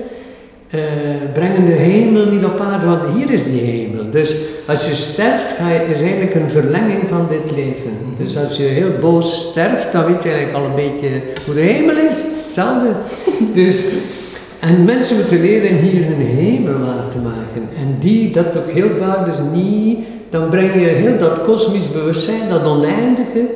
eh, 0.70 0.80
brengen 1.32 1.66
de 1.66 1.72
hemel 1.72 2.26
niet 2.26 2.44
op 2.44 2.60
aarde, 2.60 2.86
want 2.86 3.00
hier 3.14 3.30
is 3.30 3.44
die 3.44 3.60
hemel. 3.60 4.10
Dus 4.10 4.34
als 4.66 4.88
je 4.88 4.94
sterft, 4.94 5.50
ga 5.50 5.68
je, 5.68 5.86
is 5.86 6.00
eigenlijk 6.00 6.34
een 6.34 6.50
verlenging 6.50 7.02
van 7.08 7.26
dit 7.28 7.56
leven. 7.56 7.92
Dus 8.18 8.36
als 8.36 8.56
je 8.56 8.62
heel 8.62 8.90
boos 9.00 9.48
sterft, 9.50 9.92
dan 9.92 10.04
weet 10.04 10.22
je 10.22 10.30
eigenlijk 10.30 10.58
al 10.58 10.70
een 10.70 10.90
beetje 10.90 11.08
hoe 11.46 11.54
de 11.54 11.60
hemel 11.60 11.96
is. 11.96 12.24
Hetzelfde. 12.44 12.88
Dus, 13.54 13.92
en 14.68 14.84
mensen 14.84 15.16
moeten 15.16 15.40
leren 15.40 15.76
hier 15.76 16.06
een 16.06 16.26
hemel 16.26 16.78
waar 16.78 17.08
te 17.10 17.18
maken. 17.18 17.68
En 17.76 17.96
die, 18.00 18.32
dat 18.32 18.56
ook 18.56 18.70
heel 18.70 18.90
vaak 18.98 19.26
dus 19.26 19.36
niet, 19.52 19.98
dan 20.30 20.48
breng 20.48 20.74
je 20.74 20.86
heel 20.86 21.18
dat 21.18 21.42
kosmisch 21.42 21.90
bewustzijn, 21.92 22.48
dat 22.48 22.64
oneindige, 22.64 23.46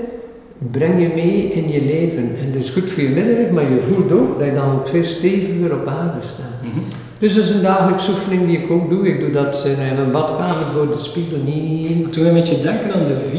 breng 0.70 1.00
je 1.00 1.08
mee 1.14 1.52
in 1.52 1.70
je 1.70 1.82
leven. 1.84 2.36
En 2.42 2.52
dat 2.52 2.62
is 2.62 2.70
goed 2.70 2.90
voor 2.90 3.02
je 3.02 3.08
middenrug, 3.08 3.50
maar 3.50 3.62
je 3.62 3.80
voelt 3.80 4.12
ook 4.12 4.38
dat 4.38 4.48
je 4.48 4.54
dan 4.54 4.72
ook 4.72 4.88
veel 4.88 5.04
steviger 5.04 5.72
op 5.72 5.86
aarde 5.86 6.26
staat. 6.26 6.62
Mhm. 6.62 6.78
Dus 7.18 7.34
dat 7.34 7.44
is 7.44 7.50
een 7.50 7.62
dagelijkse 7.62 8.10
oefening 8.10 8.46
die 8.46 8.58
ik 8.58 8.70
ook 8.70 8.90
doe. 8.90 9.08
Ik 9.08 9.20
doe 9.20 9.30
dat 9.30 9.68
in 9.78 9.98
een 9.98 10.12
badkamer 10.12 10.66
voor 10.74 10.88
de 10.88 10.98
spiegel 10.98 11.38
niet. 11.44 12.12
Toen 12.12 12.26
een 12.26 12.34
beetje 12.34 12.62
denken 12.62 12.92
aan 12.94 13.06
de 13.06 13.16
V. 13.30 13.34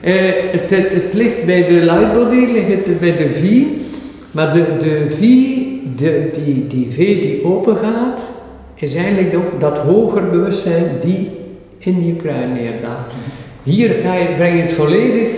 Eh, 0.00 0.52
het, 0.52 0.70
het, 0.70 0.92
het 0.92 1.14
ligt 1.14 1.44
bij 1.44 1.66
de 1.66 1.74
lightbody, 1.74 2.52
ligt 2.52 2.86
het 2.86 3.00
bij 3.00 3.16
de 3.16 3.32
V. 3.32 3.62
Maar 4.30 4.52
de, 4.52 4.64
de 4.78 5.06
V, 5.18 5.22
de, 5.98 6.30
die, 6.44 6.66
die 6.66 6.90
V 6.90 6.96
die 6.96 7.44
open 7.44 7.76
gaat, 7.76 8.22
is 8.74 8.94
eigenlijk 8.94 9.36
ook 9.36 9.60
dat 9.60 9.78
hoger 9.78 10.30
bewustzijn 10.30 10.84
die 11.02 11.30
in 11.78 12.06
je 12.06 12.14
kruin 12.14 12.52
neerdaalt. 12.52 13.12
Hier 13.62 13.90
ga 14.02 14.14
je, 14.14 14.26
breng 14.36 14.54
je 14.54 14.60
het 14.60 14.72
volledig 14.72 15.28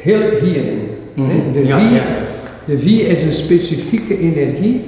heel 0.00 0.30
hierin. 0.40 0.88
Mhm. 1.14 1.52
De, 1.52 1.66
Ja, 1.66 1.78
v, 1.78 1.94
ja. 1.94 2.02
de 2.64 3.06
is 3.06 3.24
een 3.24 3.32
specifieke 3.32 4.18
energie 4.18 4.84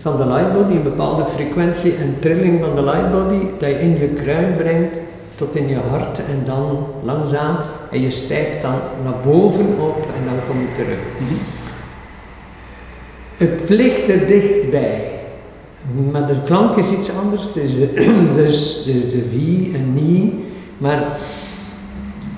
van 0.00 0.16
de 0.16 0.26
lightbody, 0.26 0.72
een 0.72 0.82
bepaalde 0.82 1.24
frequentie 1.34 1.94
en 1.94 2.16
trilling 2.20 2.60
van 2.60 2.74
de 2.74 2.82
lightbody, 2.82 3.46
dat 3.58 3.68
je 3.68 3.80
in 3.80 3.98
je 3.98 4.08
kruin 4.22 4.56
brengt 4.56 4.94
tot 5.34 5.56
in 5.56 5.68
je 5.68 5.78
hart 5.90 6.18
en 6.18 6.42
dan 6.46 6.86
langzaam 7.02 7.56
en 7.90 8.00
je 8.00 8.10
stijgt 8.10 8.62
dan 8.62 8.74
naar 9.04 9.20
boven 9.24 9.66
op 9.66 9.96
en 9.96 10.24
dan 10.24 10.38
kom 10.48 10.60
je 10.60 10.82
terug. 10.82 10.98
Mhm. 11.18 11.34
Het 13.36 13.68
ligt 13.68 14.08
er 14.08 14.26
dichtbij, 14.26 15.04
maar 16.12 16.26
de 16.26 16.34
klank 16.44 16.76
is 16.76 16.90
iets 16.90 17.10
anders, 17.24 17.52
dus 17.52 17.74
de, 17.74 17.88
dus 18.36 18.84
de, 18.84 19.06
de 19.06 19.28
wie 19.30 19.72
en 19.74 19.94
nie, 19.94 20.34
maar 20.78 20.98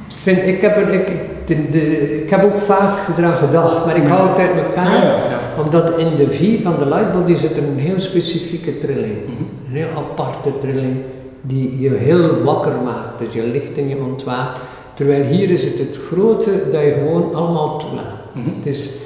ik 0.09 0.15
vind, 0.17 0.39
ik, 0.47 0.61
heb 0.61 0.77
er, 0.77 0.93
ik, 0.93 1.07
de, 1.47 1.71
de- 1.71 2.23
ik 2.23 2.31
heb 2.31 2.45
ook 2.45 2.59
vaak 2.59 3.19
eraan 3.19 3.37
gedacht, 3.37 3.87
maar 3.87 3.97
ik 3.97 4.07
hou 4.07 4.29
het 4.29 4.39
uit 4.39 4.57
elkaar. 4.67 4.93
Ja, 4.93 5.03
ja, 5.03 5.31
ja. 5.31 5.63
Omdat 5.65 5.99
in 5.99 6.17
de 6.17 6.31
V 6.31 6.63
van 6.63 6.75
de 6.79 6.87
lightbody 6.87 7.35
zit 7.35 7.57
een 7.57 7.79
heel 7.79 8.01
specifieke 8.01 8.79
trilling. 8.79 9.17
Mhm. 9.25 9.43
Een 9.69 9.77
heel 9.77 9.89
aparte 9.97 10.51
trilling 10.61 10.97
die 11.43 11.81
je 11.81 11.91
heel 11.91 12.43
wakker 12.43 12.73
maakt. 12.85 13.19
Dus 13.19 13.35
je 13.35 13.43
ligt 13.43 13.77
en 13.77 13.89
je 13.89 13.97
ontwaakt. 13.97 14.61
Terwijl 14.95 15.25
hier 15.25 15.51
is 15.51 15.65
het 15.65 15.79
het 15.79 15.99
grote 16.11 16.51
dat 16.73 16.83
je 16.83 16.97
gewoon 16.99 17.35
allemaal 17.35 17.79
toelaat. 17.79 18.15
Mhm. 18.33 18.47
Het 18.59 18.67
is, 18.67 18.97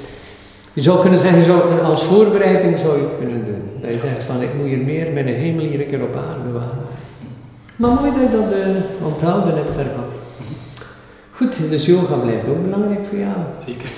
je 0.73 0.81
zou 0.81 1.01
kunnen 1.01 1.19
zeggen, 1.19 1.39
je 1.39 1.45
zou, 1.45 1.81
als 1.81 2.03
voorbereiding 2.03 2.77
zou 2.77 2.97
je 2.97 3.03
het 3.03 3.17
kunnen 3.19 3.45
doen. 3.45 3.61
Dat 3.81 3.91
je 3.91 3.97
zegt 3.97 4.23
van 4.23 4.41
ik 4.41 4.53
moet 4.53 4.67
hier 4.67 4.77
meer 4.77 5.11
met 5.11 5.25
de 5.25 5.31
hemel 5.31 5.65
hier 5.65 5.79
een 5.79 5.87
keer 5.87 6.01
op 6.01 6.15
aarde 6.15 6.51
waren. 6.51 6.85
Maar 7.75 7.91
mooi 7.91 8.11
dat 8.11 8.21
je 8.21 8.37
dat 8.37 8.51
eh, 8.51 9.05
onthouden 9.05 9.55
hebt 9.55 9.75
daarvan. 9.75 10.03
Goed, 11.31 11.69
dus 11.69 11.85
yoga 11.85 12.15
blijft 12.15 12.47
ook 12.47 12.63
belangrijk 12.63 12.99
voor 13.09 13.17
jou. 13.17 13.37
Zeker. 13.65 13.89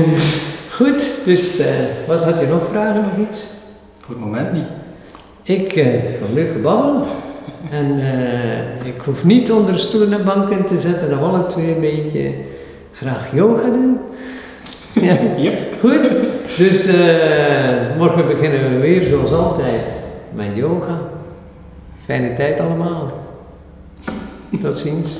Goed, 0.76 1.06
dus 1.24 1.58
eh, 1.58 1.66
wat 2.06 2.24
had 2.24 2.40
je 2.40 2.46
nog 2.46 2.68
vragen 2.70 3.00
of 3.00 3.28
iets? 3.28 3.46
Voor 4.00 4.14
het 4.14 4.24
moment 4.24 4.52
niet. 4.52 4.66
Ik 5.42 5.76
uh, 5.76 5.86
vond 6.20 6.32
leuk 6.32 6.52
gebabbel. 6.52 7.06
En 7.70 8.00
eh, 8.00 8.86
ik 8.86 9.00
hoef 9.04 9.24
niet 9.24 9.52
onder 9.52 9.78
stoelen 9.78 10.12
en 10.18 10.24
banken 10.24 10.66
te 10.66 10.80
zetten, 10.80 11.10
dat 11.10 11.18
we 11.18 11.24
alle 11.24 11.46
twee 11.46 11.74
een 11.74 11.80
beetje 11.80 12.32
graag 12.92 13.34
yoga 13.34 13.64
doen. 13.64 13.98
Ja, 15.00 15.16
Yep. 15.36 15.60
goed. 15.80 16.08
Dus 16.56 16.86
eh, 16.86 17.96
morgen 17.98 18.26
beginnen 18.26 18.70
we 18.70 18.78
weer 18.78 19.04
zoals 19.04 19.32
altijd 19.32 19.92
met 20.34 20.46
yoga. 20.54 20.98
Fijne 22.04 22.34
tijd 22.36 22.60
allemaal. 22.60 23.12
Tot 24.62 24.78
ziens. 24.78 25.10